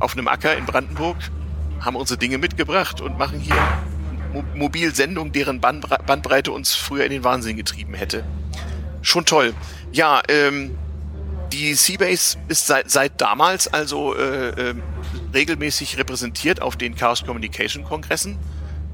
[0.00, 1.16] auf einem Acker in Brandenburg,
[1.80, 3.56] haben unsere Dinge mitgebracht und machen hier
[4.32, 8.24] Mo Mobilsendungen, deren Bandbre Bandbreite uns früher in den Wahnsinn getrieben hätte.
[9.02, 9.54] Schon toll.
[9.92, 10.76] Ja, ähm,
[11.52, 14.82] die Seabase ist seit, seit damals also äh, ähm,
[15.32, 18.38] regelmäßig repräsentiert auf den Chaos Communication Kongressen.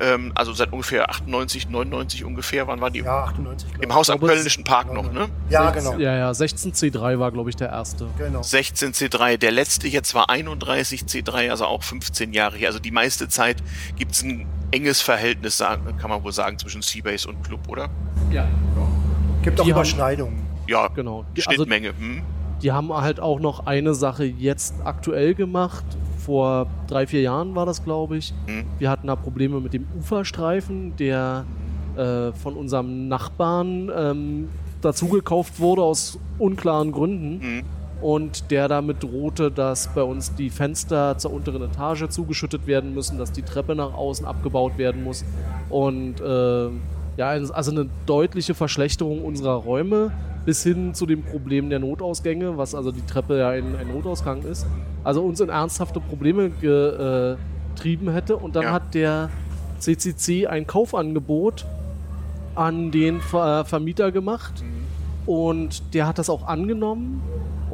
[0.00, 2.66] Ähm, also seit ungefähr 98, 99 ungefähr.
[2.66, 2.98] Wann war die?
[3.00, 3.68] Ja, 98.
[3.70, 3.94] glaub Im ich.
[3.94, 5.28] Haus am Kölnischen Park noch, ne?
[5.50, 5.96] Ja, genau.
[5.98, 8.06] Ja, ja, 16C3 war, glaube ich, der erste.
[8.18, 8.42] genau.
[8.42, 9.36] 16 C3.
[9.36, 12.68] Der letzte jetzt war 31 C3, also auch 15 Jahre her.
[12.68, 13.62] Also die meiste Zeit
[13.96, 17.88] gibt es ein enges Verhältnis, sagen- kann man wohl sagen, zwischen Seabase und Club, oder?
[18.32, 18.48] Ja.
[19.42, 20.42] Gibt auch Die haben- Überschneidungen.
[20.66, 21.24] Ja, Genau.
[21.36, 21.90] Die- also- Schnittmenge.
[21.96, 22.22] hm?
[22.62, 25.84] Die haben halt auch noch eine Sache jetzt aktuell gemacht
[26.24, 28.32] vor drei, vier Jahren war das, glaube ich.
[28.46, 28.64] Mhm.
[28.78, 31.44] Wir hatten da Probleme mit dem Uferstreifen, der
[31.96, 34.48] äh, von unserem Nachbarn ähm,
[34.80, 37.38] dazugekauft wurde aus unklaren Gründen.
[37.38, 37.62] Mhm.
[38.02, 43.16] Und der damit drohte, dass bei uns die Fenster zur unteren Etage zugeschüttet werden müssen,
[43.16, 45.24] dass die Treppe nach außen abgebaut werden muss.
[45.70, 46.68] Und äh,
[47.16, 50.12] ja, also eine deutliche Verschlechterung unserer Räume
[50.44, 54.42] bis hin zu dem Problem der Notausgänge, was also die Treppe ja ein, ein Notausgang
[54.42, 54.66] ist.
[55.02, 58.36] Also uns in ernsthafte Probleme getrieben hätte.
[58.36, 58.72] Und dann Ja.
[58.72, 59.30] hat der
[59.78, 61.64] CCC ein Kaufangebot
[62.54, 64.62] an den Ver Vermieter gemacht
[65.26, 67.22] und der hat das auch angenommen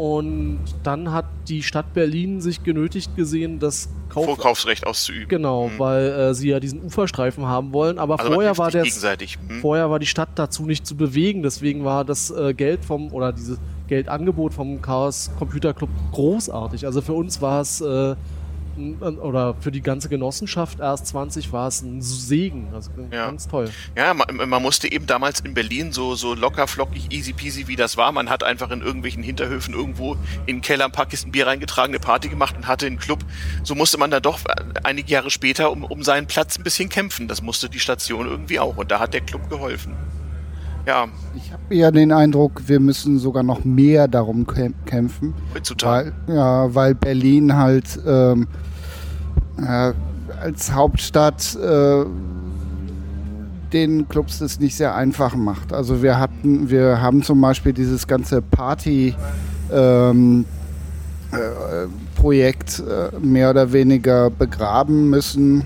[0.01, 5.29] und dann hat die Stadt Berlin sich genötigt gesehen, das Kauf Vorkaufsrecht auszuüben.
[5.29, 5.79] genau, Mhm.
[5.79, 9.39] weil äh, sie ja diesen Uferstreifen haben wollen, aber Also vorher war der gegenseitig.
[9.47, 9.61] Mhm.
[9.61, 13.31] vorher war die Stadt dazu nicht zu bewegen, deswegen war das äh, Geld vom oder
[13.33, 16.87] dieses Geldangebot vom Chaos Computer Club großartig.
[16.87, 18.15] Also für uns war es äh,
[19.23, 23.27] oder für die ganze Genossenschaft erst 20 war es ein Segen, also Ja.
[23.27, 23.71] ganz toll.
[23.97, 27.77] Ja, man, man musste eben damals in Berlin so, so locker, flockig, easy peasy, wie
[27.77, 28.13] das war.
[28.13, 30.15] Man hat einfach in irgendwelchen Hinterhöfen irgendwo
[30.47, 33.21] in den Keller ein paar Kisten Bier reingetragen, eine Party gemacht und hatte einen Club.
[33.63, 34.55] So musste man dann doch äh,
[34.85, 37.29] einige Jahre später um, um seinen Platz ein bisschen kämpfen.
[37.29, 38.77] Das musste die Station irgendwie auch.
[38.77, 39.95] Und da hat der Club geholfen.
[40.87, 41.07] Ja,
[41.37, 46.13] Ich habe eher den Eindruck, wir müssen sogar noch mehr darum käm- kämpfen, heutzutage.
[46.27, 48.49] weil, ja, weil Berlin halt ähm,
[49.59, 49.93] äh,
[50.43, 52.05] als Hauptstadt äh,
[53.73, 55.73] den Clubs das nicht sehr einfach macht.
[55.73, 59.15] Also wir hatten, wir haben zum Beispiel dieses ganze Party
[59.73, 60.60] ähm, äh,
[62.17, 65.65] Projekt äh, mehr oder weniger begraben müssen.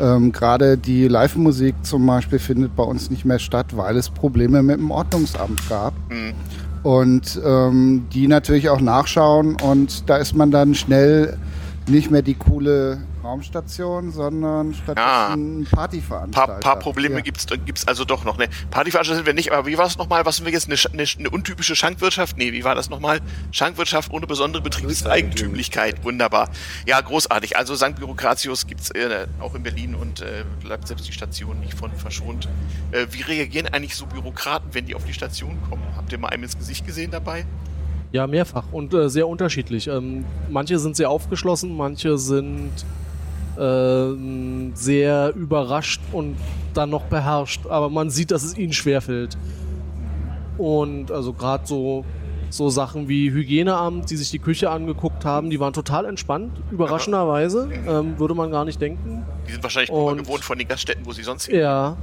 [0.00, 4.62] Ähm, Gerade die Live-Musik zum Beispiel findet bei uns nicht mehr statt, weil es Probleme
[4.62, 5.94] mit dem Ordnungsamt gab.
[6.10, 6.34] Mhm.
[6.82, 11.38] Und ähm, die natürlich auch nachschauen und da ist man dann schnell
[11.86, 16.52] nicht mehr die coole Raumstation, sondern stattdessen ein Ein Partyveranstalter.
[16.52, 17.20] paar, paar Probleme Ja.
[17.20, 18.36] gibt's gibt's also doch noch.
[18.38, 18.48] Ne?
[18.70, 20.24] Partyveranstalter sind wir nicht, aber wie war es nochmal?
[20.26, 20.66] Was sind wir jetzt?
[20.70, 22.36] Eine, eine, eine untypische Schankwirtschaft?
[22.36, 23.20] Nee, wie war das nochmal?
[23.50, 26.02] Schankwirtschaft ohne besondere Betriebseigentümlichkeit.
[26.04, 26.50] Wunderbar.
[26.86, 27.56] Ja, großartig.
[27.56, 27.96] Also St.
[27.96, 32.48] Bürokratius gibt's äh, auch in Berlin und äh, bleibt selbst die Station nicht von verschont.
[32.92, 35.82] Äh, wie reagieren eigentlich so Bürokraten, wenn die auf die Station kommen?
[35.96, 37.44] Habt ihr mal einem ins Gesicht gesehen dabei?
[38.14, 39.88] Ja, mehrfach und äh, sehr unterschiedlich.
[39.88, 42.70] Ähm, manche sind sehr aufgeschlossen, manche sind
[43.58, 46.36] ähm, sehr überrascht und
[46.74, 47.66] dann noch beherrscht.
[47.68, 49.36] Aber man sieht, dass es ihnen schwerfällt.
[50.58, 52.04] Und also gerade so,
[52.50, 57.68] so Sachen wie Hygieneamt, die sich die Küche angeguckt haben, die waren total entspannt, überraschenderweise.
[57.88, 59.24] Ähm, würde man gar nicht denken.
[59.48, 61.56] Die sind wahrscheinlich Und- gewohnt von den Gaststätten, wo sie sonst hin.
[61.58, 61.96] Ja.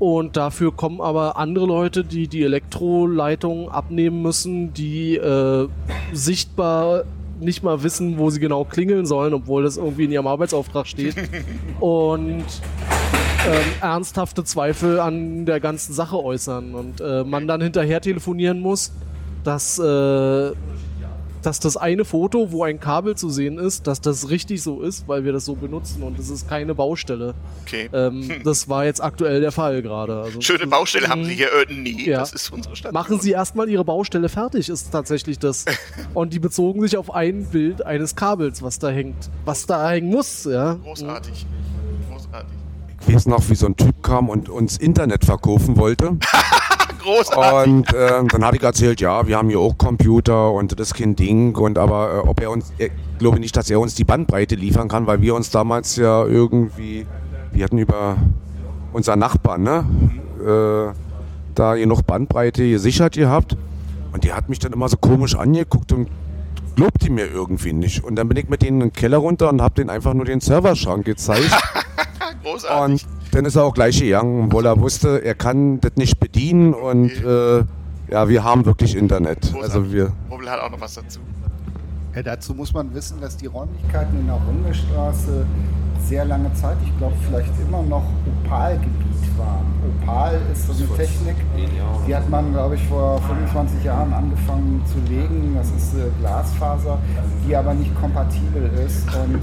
[0.00, 5.68] Und dafür kommen aber andere Leute, die die Elektroleitung abnehmen müssen, die äh,
[6.14, 7.04] sichtbar
[7.38, 11.16] nicht mal wissen, wo sie genau klingeln sollen, obwohl das irgendwie in ihrem Arbeitsauftrag steht.
[11.80, 12.44] Und
[13.46, 16.74] ähm, ernsthafte Zweifel an der ganzen Sache äußern.
[16.74, 18.92] Und äh, man dann hinterher telefonieren muss,
[19.44, 20.52] dass, äh,
[21.42, 25.08] dass das eine Foto, wo ein Kabel zu sehen ist, dass das richtig so ist,
[25.08, 27.34] weil wir das so benutzen und es ist keine Baustelle.
[27.66, 27.88] Okay.
[27.92, 30.20] Ähm, das war jetzt aktuell der Fall gerade.
[30.22, 31.24] Also, Schöne Baustelle haben Mhm.
[31.26, 31.48] sie hier.
[31.52, 32.18] Äh, nee, Ja.
[32.20, 32.92] das ist unsere Stadt.
[32.92, 35.64] Machen Sie erstmal Ihre Baustelle fertig, ist tatsächlich das.
[36.14, 39.30] Und die bezogen sich auf ein Bild eines Kabels, was da hängt.
[39.44, 40.74] Was da hängen muss, ja.
[40.74, 41.46] Großartig.
[42.10, 42.50] Großartig.
[43.08, 46.18] Ich weiß noch, wie so ein Typ kam und uns Internet verkaufen wollte.
[47.00, 47.72] Großartig.
[47.72, 50.94] Und ähm, dann habe ich erzählt, ja, wir haben hier auch Computer und das ist
[50.94, 51.56] kein Ding.
[51.56, 54.88] Und aber äh, ob er uns, ich glaube nicht, dass er uns die Bandbreite liefern
[54.88, 57.06] kann, weil wir uns damals ja irgendwie,
[57.52, 58.16] wir hatten über
[58.92, 59.84] unser Nachbarn, ne,
[60.44, 60.94] äh,
[61.54, 63.56] da genug Bandbreite gesichert gehabt.
[64.12, 66.08] Und die hat mich dann immer so komisch angeguckt und
[66.76, 68.02] glaubt die mir irgendwie nicht.
[68.04, 70.24] Und dann bin ich mit denen in den Keller runter und habe denen einfach nur
[70.24, 71.50] den Serverschrank gezeigt.
[72.42, 73.06] Großartig.
[73.06, 76.74] Und dann ist er auch gleich gegangen, obwohl er wusste, er kann das nicht bedienen
[76.74, 77.64] und äh,
[78.10, 79.54] ja, wir haben wirklich Internet.
[79.60, 80.12] Also wir.
[80.30, 81.20] Rubbel hat auch noch was dazu.
[82.14, 85.46] Ja, dazu muss man wissen, dass die Räumlichkeiten in der Rungestraße
[86.04, 88.04] sehr lange Zeit, ich glaube vielleicht immer noch
[88.44, 89.09] Opalgebiet
[89.40, 89.66] waren.
[90.02, 91.36] Opal ist so eine Technik,
[92.06, 95.54] die hat man, glaube ich, vor 25 Jahren angefangen zu legen.
[95.56, 96.98] Das ist äh, Glasfaser,
[97.46, 99.04] die aber nicht kompatibel ist.
[99.14, 99.40] Und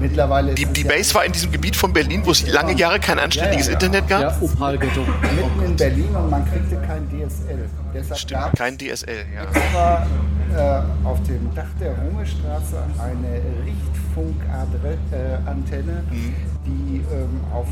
[0.00, 2.72] mittlerweile ist Die, die ja Base war in diesem Gebiet von Berlin, wo es lange
[2.74, 3.86] Jahre kein anständiges Ja, ja, ja.
[3.86, 4.20] Internet gab.
[4.22, 5.00] Ja, Opal-Ghetto.
[5.00, 7.68] mitten in Berlin und man kriegte kein DSL.
[7.94, 9.24] Deshalb Stimmt, kein DSL.
[9.34, 9.42] Ja.
[9.44, 10.06] extra
[10.54, 16.34] äh, auf dem Dach der Rungestraße eine Richtfunkantenne, Mhm.
[16.66, 17.66] die ähm, auf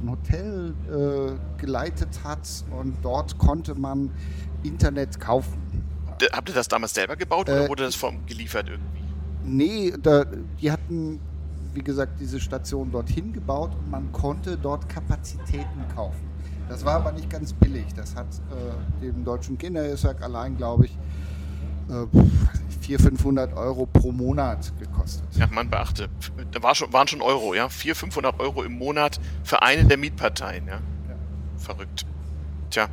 [0.00, 2.40] ein Hotel äh, geleitet hat
[2.70, 4.10] und dort konnte man
[4.62, 5.60] Internet kaufen.
[6.20, 9.02] D- Habt ihr das damals selber gebaut oder Äh, wurde das vom geliefert irgendwie?
[9.44, 10.24] Nee, da,
[10.60, 11.20] die hatten,
[11.74, 16.26] wie gesagt, diese Station dorthin gebaut und man konnte dort Kapazitäten kaufen.
[16.68, 17.86] Das war aber nicht ganz billig.
[17.94, 20.98] Das hat äh, dem Deutschen Kinderhilfswerk allein, glaube ich,
[21.90, 22.06] äh,
[22.86, 25.24] 400, 500 Euro pro Monat gekostet.
[25.36, 26.08] Ja, man beachte,
[26.52, 27.68] da war schon, waren schon Euro, ja.
[27.68, 30.78] 400, 500 Euro im Monat für eine der Mietparteien, ja.
[31.58, 32.06] Verrückt.
[32.70, 32.88] Tja,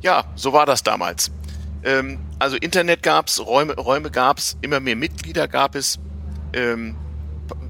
[0.00, 1.30] ja, so war das damals.
[1.84, 6.00] Ähm, also Internet gab's, Räume, Räume gab's, immer mehr Mitglieder gab es,
[6.52, 6.96] ähm,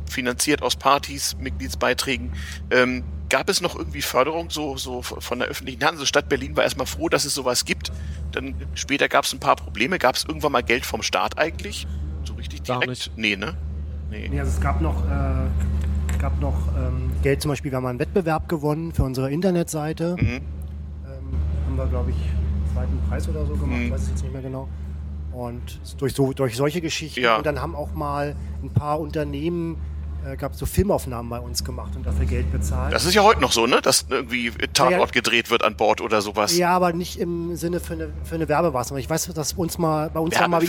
[0.09, 2.33] finanziert aus Partys, Mitgliedsbeiträgen.
[2.71, 5.93] Ähm, gab es noch irgendwie Förderung so, so von der öffentlichen Hand?
[5.93, 7.93] Also Stadt Berlin war erstmal froh, dass es sowas gibt.
[8.33, 9.99] Dann später gab es ein paar Probleme.
[9.99, 11.87] Gab es irgendwann mal Geld vom Staat eigentlich?
[12.25, 12.85] So richtig direkt?
[12.85, 13.11] Gar nicht.
[13.17, 13.57] Nee, ne?
[14.11, 14.29] Nee.
[14.29, 17.99] nee also es gab noch, äh, gab noch ähm, Geld, zum Beispiel, wir haben einen
[17.99, 20.17] Wettbewerb gewonnen für unsere Internetseite.
[20.19, 20.29] Mhm.
[20.29, 20.43] Ähm,
[21.67, 23.91] haben wir, glaube ich, einen zweiten Preis oder so gemacht, mhm.
[23.91, 24.69] weiß ich jetzt nicht mehr genau.
[25.33, 27.21] Und durch, so, durch solche Geschichten.
[27.21, 27.37] Ja.
[27.37, 29.77] Und dann haben auch mal ein paar Unternehmen
[30.27, 32.93] äh, gab so Filmaufnahmen bei uns gemacht und dafür Geld bezahlt.
[32.93, 33.81] Das ist ja heute noch so, ne?
[33.81, 36.57] Dass irgendwie Tatort ja, gedreht wird an Bord oder sowas.
[36.57, 39.01] Ja, aber nicht im Sinne für eine, für eine Werbemaßnahme.
[39.01, 40.63] Ich weiß, dass uns mal bei uns war mal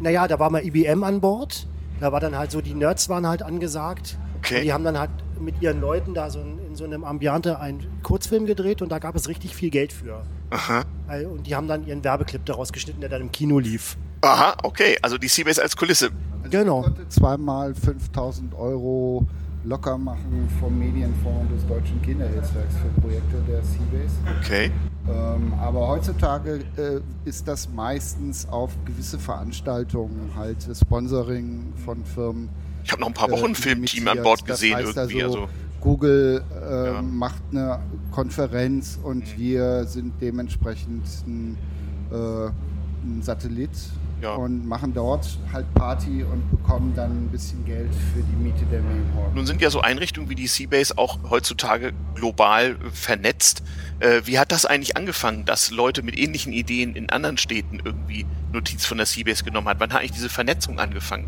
[0.00, 1.66] naja, da war mal IBM an Bord.
[2.00, 4.16] Da war dann halt so, die Nerds waren halt angesagt.
[4.38, 4.58] Okay.
[4.58, 5.10] Und die haben dann halt
[5.40, 8.98] mit ihren Leuten da so in, in so einem Ambiente einen Kurzfilm gedreht und da
[9.00, 10.22] gab es richtig viel Geld für.
[10.50, 10.84] Aha.
[11.30, 13.96] Und die haben dann ihren Werbeclip daraus geschnitten, der dann im Kino lief.
[14.20, 14.96] Aha, okay.
[15.02, 16.10] Also die Seabase als Kulisse.
[16.48, 16.80] Also genau.
[16.80, 19.26] Ich konnte zweimal 5000 Euro
[19.64, 24.14] locker machen vom Medienfonds des Deutschen Kinderhilfswerks für Projekte der Seabase.
[24.40, 24.70] Okay.
[25.08, 32.48] Ähm, aber heutzutage äh, ist das meistens auf gewisse Veranstaltungen, halt Sponsoring von Firmen.
[32.84, 35.22] Ich habe noch ein paar Wochen äh, Filmteam an Bord gesehen das heißt irgendwie.
[35.22, 35.48] Also, also
[35.80, 37.02] Google äh, ja.
[37.02, 37.80] macht eine
[38.10, 39.40] Konferenz und mhm.
[39.40, 41.58] wir sind dementsprechend ein,
[42.10, 42.46] äh,
[43.04, 43.70] ein Satellit
[44.22, 44.34] ja.
[44.34, 48.80] und machen dort halt Party und bekommen dann ein bisschen Geld für die Miete der
[48.80, 49.30] Mainhall.
[49.34, 53.62] Nun sind ja so Einrichtungen wie die Seabase auch heutzutage global vernetzt.
[54.00, 58.26] Äh, wie hat das eigentlich angefangen, dass Leute mit ähnlichen Ideen in anderen Städten irgendwie
[58.52, 59.80] Notiz von der Seabase genommen haben?
[59.80, 61.26] Wann hat eigentlich diese Vernetzung angefangen?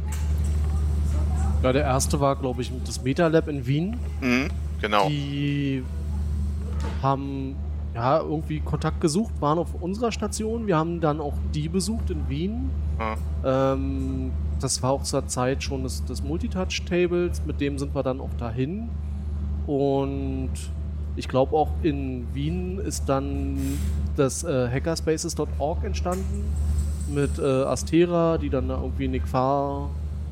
[1.62, 3.98] Ja, der erste war, glaube ich, das MetaLab in Wien.
[4.20, 4.48] Mhm,
[4.80, 5.08] genau.
[5.08, 5.84] Die
[7.02, 7.54] haben
[8.00, 10.66] ja, irgendwie Kontakt gesucht, waren auf unserer Station.
[10.66, 12.70] Wir haben dann auch die besucht in Wien.
[12.98, 13.16] Mhm.
[13.44, 18.20] Ähm, das war auch zur Zeit schon des, des Multitouch-Tables, mit dem sind wir dann
[18.20, 18.88] auch dahin.
[19.66, 20.50] Und
[21.16, 23.58] ich glaube auch in Wien ist dann
[24.16, 26.44] das äh, hackerspaces.org entstanden
[27.12, 29.90] mit äh, Astera, die dann da irgendwie Nick Farr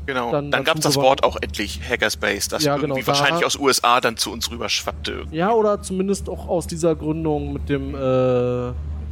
[0.09, 3.45] Genau, dann, dann gab es das Wort auch endlich, Hackerspace, das ja, irgendwie genau, wahrscheinlich
[3.45, 5.13] aus USA dann zu uns rüber schwappte.
[5.13, 5.37] Irgendwie.
[5.37, 8.69] Ja, oder zumindest auch aus dieser Gründung mit dem, äh,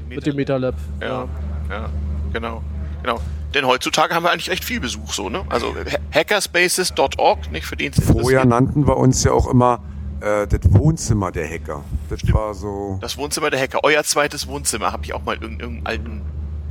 [0.08, 0.74] mit dem MetaLab.
[1.02, 1.28] Ja, ja,
[1.68, 1.90] ja,
[2.32, 2.62] genau,
[3.02, 3.20] genau.
[3.52, 5.44] Denn heutzutage haben wir eigentlich echt viel Besuch so, ne?
[5.50, 5.74] Also
[6.14, 9.80] hackerspaces.org, nicht für den Vorher nannten wir uns ja auch immer
[10.22, 11.84] äh, das Wohnzimmer der Hacker.
[12.08, 12.32] Das Stimmt.
[12.32, 12.96] war so.
[13.02, 16.22] Das Wohnzimmer der Hacker, euer zweites Wohnzimmer, habe ich auch mal in irgendeinem alten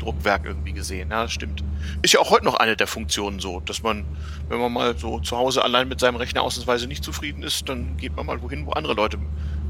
[0.06, 1.10] Druckwerk irgendwie gesehen.
[1.10, 1.64] Ja, das stimmt.
[2.02, 4.06] Ist ja auch heute noch eine der Funktionen so, dass man,
[4.50, 7.98] wenn man mal so zu Hause allein mit seinem Rechner ausnahmsweise nicht zufrieden ist, dann
[7.98, 9.18] geht man mal wohin, wo andere Leute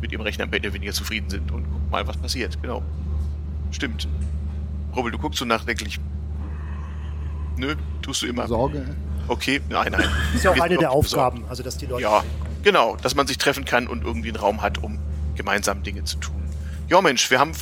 [0.02, 2.62] mit ihrem Rechner mehr oder weniger zufrieden sind und guckt mal, was passiert.
[2.62, 2.84] Genau.
[3.72, 4.08] Stimmt.
[4.96, 6.00] Rubbel, du guckst so nachdenklich.
[7.58, 8.48] Nö, tust du immer.
[8.48, 8.96] Sorge.
[9.28, 10.10] Okay, nein, nein.
[10.36, 12.04] Ist ja auch eine der Aufgaben, also dass die Leute.
[12.04, 12.24] Ja,
[12.62, 15.00] genau, dass man sich treffen kann und irgendwie einen Raum hat, um
[15.36, 16.45] gemeinsam Dinge zu tun.
[16.88, 17.54] Ja, Mensch, wir haben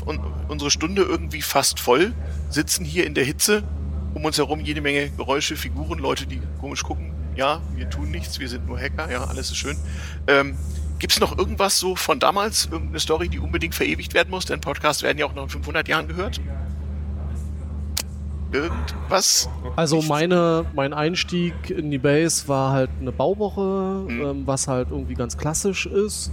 [0.50, 2.14] unsere Stunde irgendwie fast voll
[2.50, 3.64] sitzen hier in der Hitze,
[4.14, 7.12] um uns herum jede Menge Geräusche, Figuren, Leute, die komisch gucken.
[7.36, 9.78] Ja, wir tun nichts, wir sind nur Hacker, ja, alles ist schön.
[10.28, 10.58] Ähm,
[11.00, 14.46] Gibt es noch irgendwas so von damals, irgendeine Story, die unbedingt verewigt werden muss?
[14.46, 16.40] Denn Podcasts werden ja auch noch in 500 Jahren gehört.
[18.52, 19.50] Irgendwas?
[19.76, 24.22] Also meine, mein Einstieg in die Base war halt eine Bauwoche, mhm.
[24.22, 26.32] ähm, was halt irgendwie ganz klassisch ist.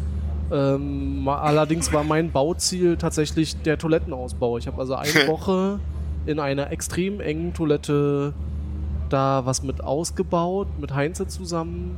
[0.51, 4.59] Ähm, allerdings war mein Bauziel tatsächlich der Toilettenausbau.
[4.59, 5.79] Ich habe also eine Woche
[6.27, 8.35] in einer extrem engen Toilette
[9.09, 11.97] da was mit ausgebaut, mit Heinze zusammen.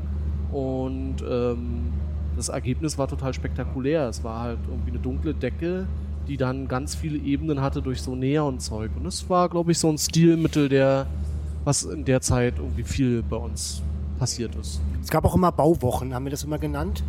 [0.50, 1.92] Und ähm,
[2.36, 4.08] das Ergebnis war total spektakulär.
[4.08, 5.86] Es war halt irgendwie eine dunkle Decke,
[6.28, 8.90] die dann ganz viele Ebenen hatte durch so Neonzeug.
[8.96, 11.06] Und es war, glaube ich, so ein Stilmittel, der,
[11.64, 13.82] was in der Zeit irgendwie viel bei uns
[14.18, 14.80] passiert ist.
[15.02, 17.02] Es gab auch immer Bauwochen, haben wir das immer genannt.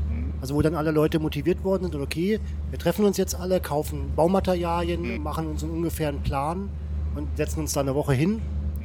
[0.43, 2.37] Also wo dann alle Leute motiviert worden sind und okay,
[2.69, 5.23] wir treffen uns jetzt alle, kaufen Baumaterialien, mhm.
[5.23, 6.67] machen uns einen ungefähren Plan
[7.15, 8.41] und setzen uns da eine Woche hin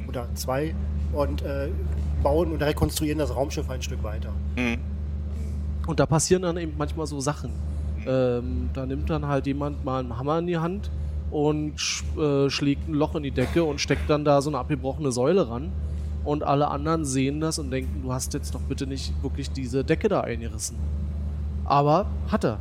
[0.07, 0.73] oder zwei
[1.11, 1.67] und äh,
[2.23, 4.31] bauen und rekonstruieren das Raumschiff ein Stück weiter.
[4.55, 4.77] Mhm.
[5.85, 7.51] Und da passieren dann eben manchmal so Sachen.
[8.07, 10.89] Ähm, da nimmt dann halt jemand mal einen Hammer in die Hand
[11.29, 14.59] und sch äh, schlägt ein Loch in die Decke und steckt dann da so eine
[14.59, 15.73] abgebrochene Säule ran.
[16.23, 19.83] Und alle anderen sehen das und denken, du hast jetzt doch bitte nicht wirklich diese
[19.83, 20.77] Decke da eingerissen.
[21.69, 22.59] Aber hat er.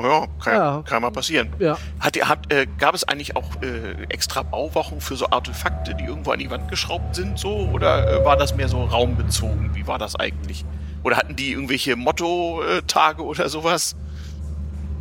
[0.00, 0.82] Ja, kann, Ja.
[0.84, 1.50] kann mal passieren.
[1.60, 1.76] Ja.
[2.00, 6.32] Hat, hat, äh, gab es eigentlich auch äh, extra Bauwochen für so Artefakte, die irgendwo
[6.32, 7.68] an die Wand geschraubt sind, so?
[7.72, 9.70] Oder äh, war das mehr so raumbezogen?
[9.74, 10.64] Wie war das eigentlich?
[11.04, 13.94] Oder hatten die irgendwelche Motto-Tage oder sowas?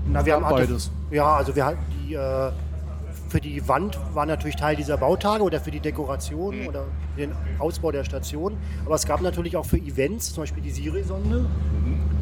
[0.06, 0.92] Na, wir haben Beides.
[1.10, 2.52] Ja, also wir hatten die äh,
[3.32, 6.84] für die Wand war natürlich Teil dieser Bautage oder für die Dekoration oder
[7.18, 8.58] den Ausbau der Station.
[8.86, 11.46] Aber es gab natürlich auch für Events, zum Beispiel die Siri-Sonde,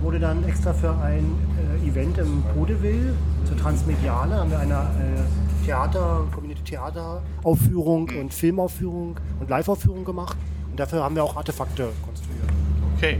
[0.03, 1.35] wurde dann extra für ein
[1.83, 9.49] äh, Event im Podeville zur Transmediale haben wir eine äh, Theater, Community-Theater-Aufführung und Filmaufführung und
[9.49, 10.37] Live-Aufführung gemacht.
[10.69, 12.49] Und dafür haben wir auch Artefakte konstruiert.
[12.95, 13.19] Okay.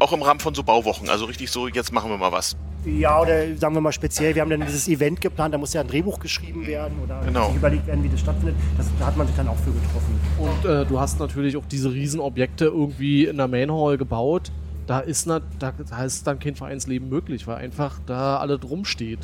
[0.00, 2.56] Auch im Rahmen von so Bauwochen, also richtig so, jetzt machen wir mal was.
[2.84, 5.82] Ja, oder sagen wir mal speziell, wir haben dann dieses Event geplant, da muss ja
[5.82, 7.46] ein Drehbuch geschrieben werden oder Genau.
[7.48, 8.56] sich überlegt werden, wie das stattfindet.
[8.76, 10.20] Das, da hat man sich dann auch für getroffen.
[10.38, 14.50] Und äh, du hast natürlich auch diese Riesenobjekte irgendwie in der Main Hall gebaut.
[14.88, 18.84] Da ist, na, da, da ist dann kein Vereinsleben möglich, weil einfach da alle drum
[18.84, 19.20] steht.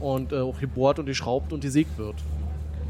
[0.00, 2.14] Und äh, auch gebohrt und geschraubt und gesägt wird.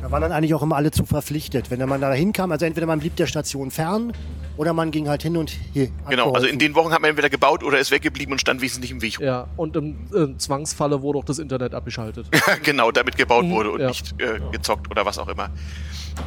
[0.00, 1.70] Da waren dann eigentlich auch immer alle zu verpflichtet.
[1.70, 4.12] Wenn man da hinkam, also entweder man blieb der Station fern
[4.56, 5.88] oder man ging halt hin und her.
[6.04, 8.60] hat Genau, also in den Wochen hat man entweder gebaut oder ist weggeblieben und stand
[8.60, 9.18] wesentlich im Weg.
[9.18, 12.26] Ja, und im äh, Zwangsfalle wurde auch das Internet abgeschaltet.
[12.62, 13.88] genau, damit gebaut Mhm, wurde und ja.
[13.88, 15.50] nicht äh, gezockt oder was auch immer.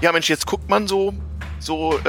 [0.01, 1.13] Ja, Mensch, jetzt guckt man so,
[1.59, 2.05] so äh,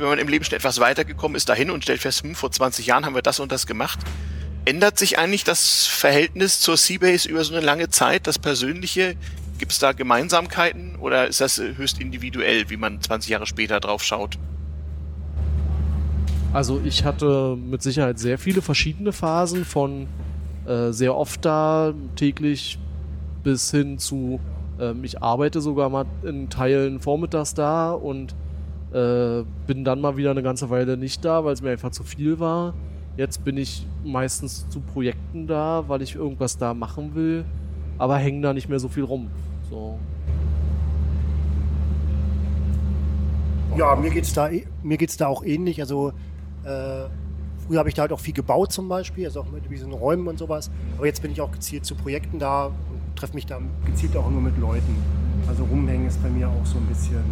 [0.00, 2.86] wenn man im Leben schon etwas weitergekommen ist, dahin und stellt fest, hm, vor 20
[2.86, 4.00] Jahren haben wir das und das gemacht.
[4.64, 9.14] Ändert sich eigentlich das Verhältnis zur Seabase über so eine lange Zeit, das Persönliche?
[9.64, 13.80] Gibt es da Gemeinsamkeiten oder ist das äh, höchst individuell, wie man 20 Jahre später
[13.80, 14.36] drauf schaut?
[16.52, 20.06] Also ich hatte mit Sicherheit sehr viele verschiedene Phasen von
[20.66, 22.78] äh, sehr oft da, täglich
[23.42, 24.38] bis hin zu
[24.78, 28.34] ähm, ich arbeite sogar mal in Teilen vormittags da und
[28.92, 32.04] äh, bin dann mal wieder eine ganze Weile nicht da, weil es mir einfach zu
[32.04, 32.74] viel war.
[33.16, 37.46] Jetzt bin ich meistens zu Projekten da, weil ich irgendwas da machen will,
[37.96, 39.30] aber hängen da nicht mehr so viel rum.
[39.70, 39.98] So.
[43.76, 45.80] Ja, mir geht's da, eh- mir geht's da auch ähnlich.
[45.80, 46.10] Also
[46.64, 47.04] äh,
[47.66, 50.28] früher habe ich da halt auch viel gebaut zum Beispiel, also auch mit diesen Räumen
[50.28, 50.70] und sowas.
[50.96, 52.74] Aber jetzt bin ich auch gezielt zu Projekten da und
[53.16, 54.96] treffe mich da gezielt auch nur mit Leuten.
[55.48, 57.22] Also rumhängen ist bei mir auch so ein bisschen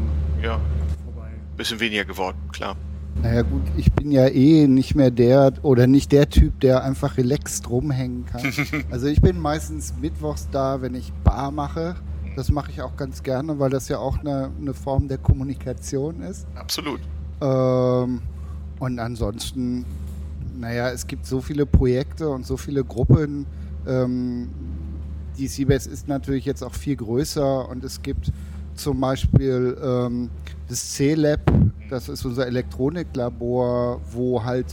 [0.42, 0.58] Ja,
[1.04, 1.28] vorbei.
[1.56, 2.76] bisschen weniger geworden, klar.
[3.22, 7.18] Naja gut, ich bin ja eh nicht mehr der oder nicht der Typ, der einfach
[7.18, 8.42] relaxed rumhängen kann.
[8.90, 11.94] Also ich bin meistens mittwochs da, wenn ich Bar mache.
[12.36, 16.22] Das mache ich auch ganz gerne, weil das ja auch eine, eine Form der Kommunikation
[16.22, 16.46] ist.
[16.54, 17.00] Absolut.
[17.40, 18.22] Ähm,
[18.78, 19.84] und ansonsten,
[20.58, 23.46] naja, es gibt so viele Projekte und so viele Gruppen.
[23.86, 24.48] Ähm,
[25.36, 28.32] die Seabase ist natürlich jetzt auch viel größer und es gibt
[28.74, 30.30] zum Beispiel ähm,
[30.68, 31.40] das C-Lab,
[31.90, 34.66] das ist unser Elektroniklabor, wo halt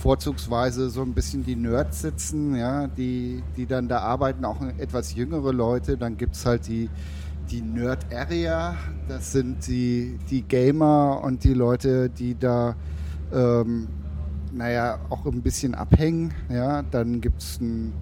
[0.00, 5.14] vorzugsweise so ein bisschen die Nerds sitzen, ja, die, die dann da arbeiten, auch etwas
[5.14, 5.96] jüngere Leute.
[5.96, 6.88] Dann gibt es halt die,
[7.50, 8.76] die Nerd Area,
[9.08, 12.74] das sind die, die Gamer und die Leute, die da
[13.32, 13.88] ähm,
[14.52, 16.32] naja, auch ein bisschen abhängen.
[16.48, 17.92] Ja, dann gibt es ein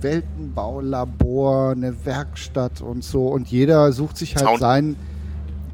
[0.00, 3.28] Weltenbaulabor, eine Werkstatt und so.
[3.28, 4.96] Und jeder sucht sich halt Sound- seinen.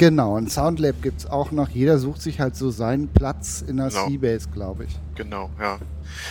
[0.00, 1.68] Genau, ein Soundlab gibt es auch noch.
[1.68, 4.08] Jeder sucht sich halt so seinen Platz in der Genau.
[4.08, 4.98] Seabase, glaube ich.
[5.14, 5.78] Genau, ja.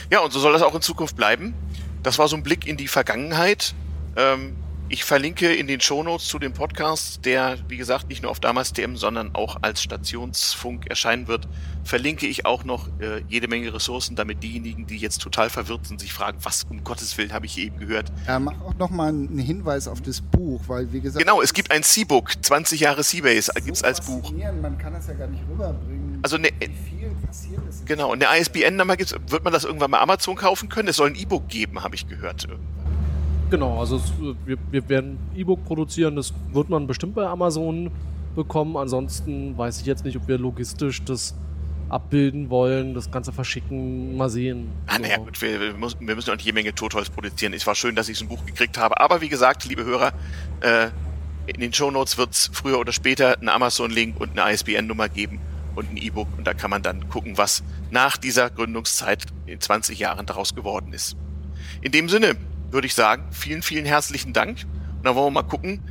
[0.09, 1.53] Ja, und so soll das auch in Zukunft bleiben.
[2.01, 3.75] Das war so ein Blick in die Vergangenheit.
[4.15, 4.55] Ähm,
[4.89, 8.73] ich verlinke in den Shownotes zu dem Podcast, der, wie gesagt, nicht nur auf damals
[8.73, 11.47] TM, sondern auch als Stationsfunk erscheinen wird,
[11.83, 15.99] verlinke ich auch noch äh, jede Menge Ressourcen, damit diejenigen, die jetzt total verwirrt sind,
[15.99, 18.11] sich fragen, was um Gottes Willen habe ich hier eben gehört.
[18.25, 21.23] Ja, mach auch noch mal einen Hinweis auf das Buch, weil wie gesagt.
[21.23, 24.31] Genau, es gibt ein C-Book, 20 Jahre Seabase, so gibt es als Buch.
[24.61, 26.19] Man kann das ja gar nicht rüberbringen.
[26.23, 27.85] Also ne, wie viel passiert ist.
[27.85, 30.87] genau, eine ISBN-Nummer gibt's, wird man das irgendwann bei Amazon kaufen können?
[30.87, 32.47] Es soll ein E-Book geben, habe ich gehört.
[33.49, 34.13] Genau, also es,
[34.45, 37.89] wir, wir werden E-Book produzieren, das wird man bestimmt bei Amazon
[38.35, 38.77] bekommen.
[38.77, 41.35] Ansonsten weiß ich jetzt nicht, ob wir logistisch das
[41.89, 44.69] abbilden wollen, das Ganze verschicken, mal sehen.
[44.85, 45.25] Ah, naja, So.
[45.25, 47.53] gut, wir, wir, müssen, wir müssen auch jede Menge Totholz produzieren.
[47.53, 48.99] Es war schön, dass ich so ein Buch gekriegt habe.
[48.99, 50.13] Aber wie gesagt, liebe Hörer,
[50.61, 50.89] äh,
[51.47, 55.39] in den Shownotes wird es früher oder später einen Amazon-Link und eine ISBN-Nummer geben
[55.75, 56.27] und ein E-Book.
[56.37, 60.93] Und da kann man dann gucken, was nach dieser Gründungszeit in 20 Jahren daraus geworden
[60.93, 61.17] ist.
[61.81, 62.35] In dem Sinne
[62.71, 64.65] würde ich sagen, vielen, vielen herzlichen Dank.
[64.97, 65.81] Und dann wollen wir mal gucken,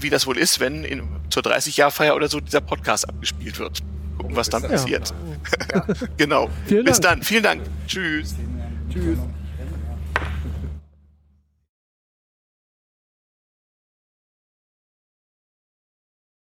[0.00, 3.82] wie das wohl ist, wenn in, zur 30-Jahr-Feier oder so dieser Podcast abgespielt wird.
[4.18, 4.68] Gucken, was dann Ja.
[4.70, 5.14] passiert.
[6.16, 6.50] genau.
[6.66, 7.22] Vielen Bis dann.
[7.22, 7.62] Vielen Dank.
[7.86, 8.34] Tschüss.
[8.92, 9.18] Tschüss.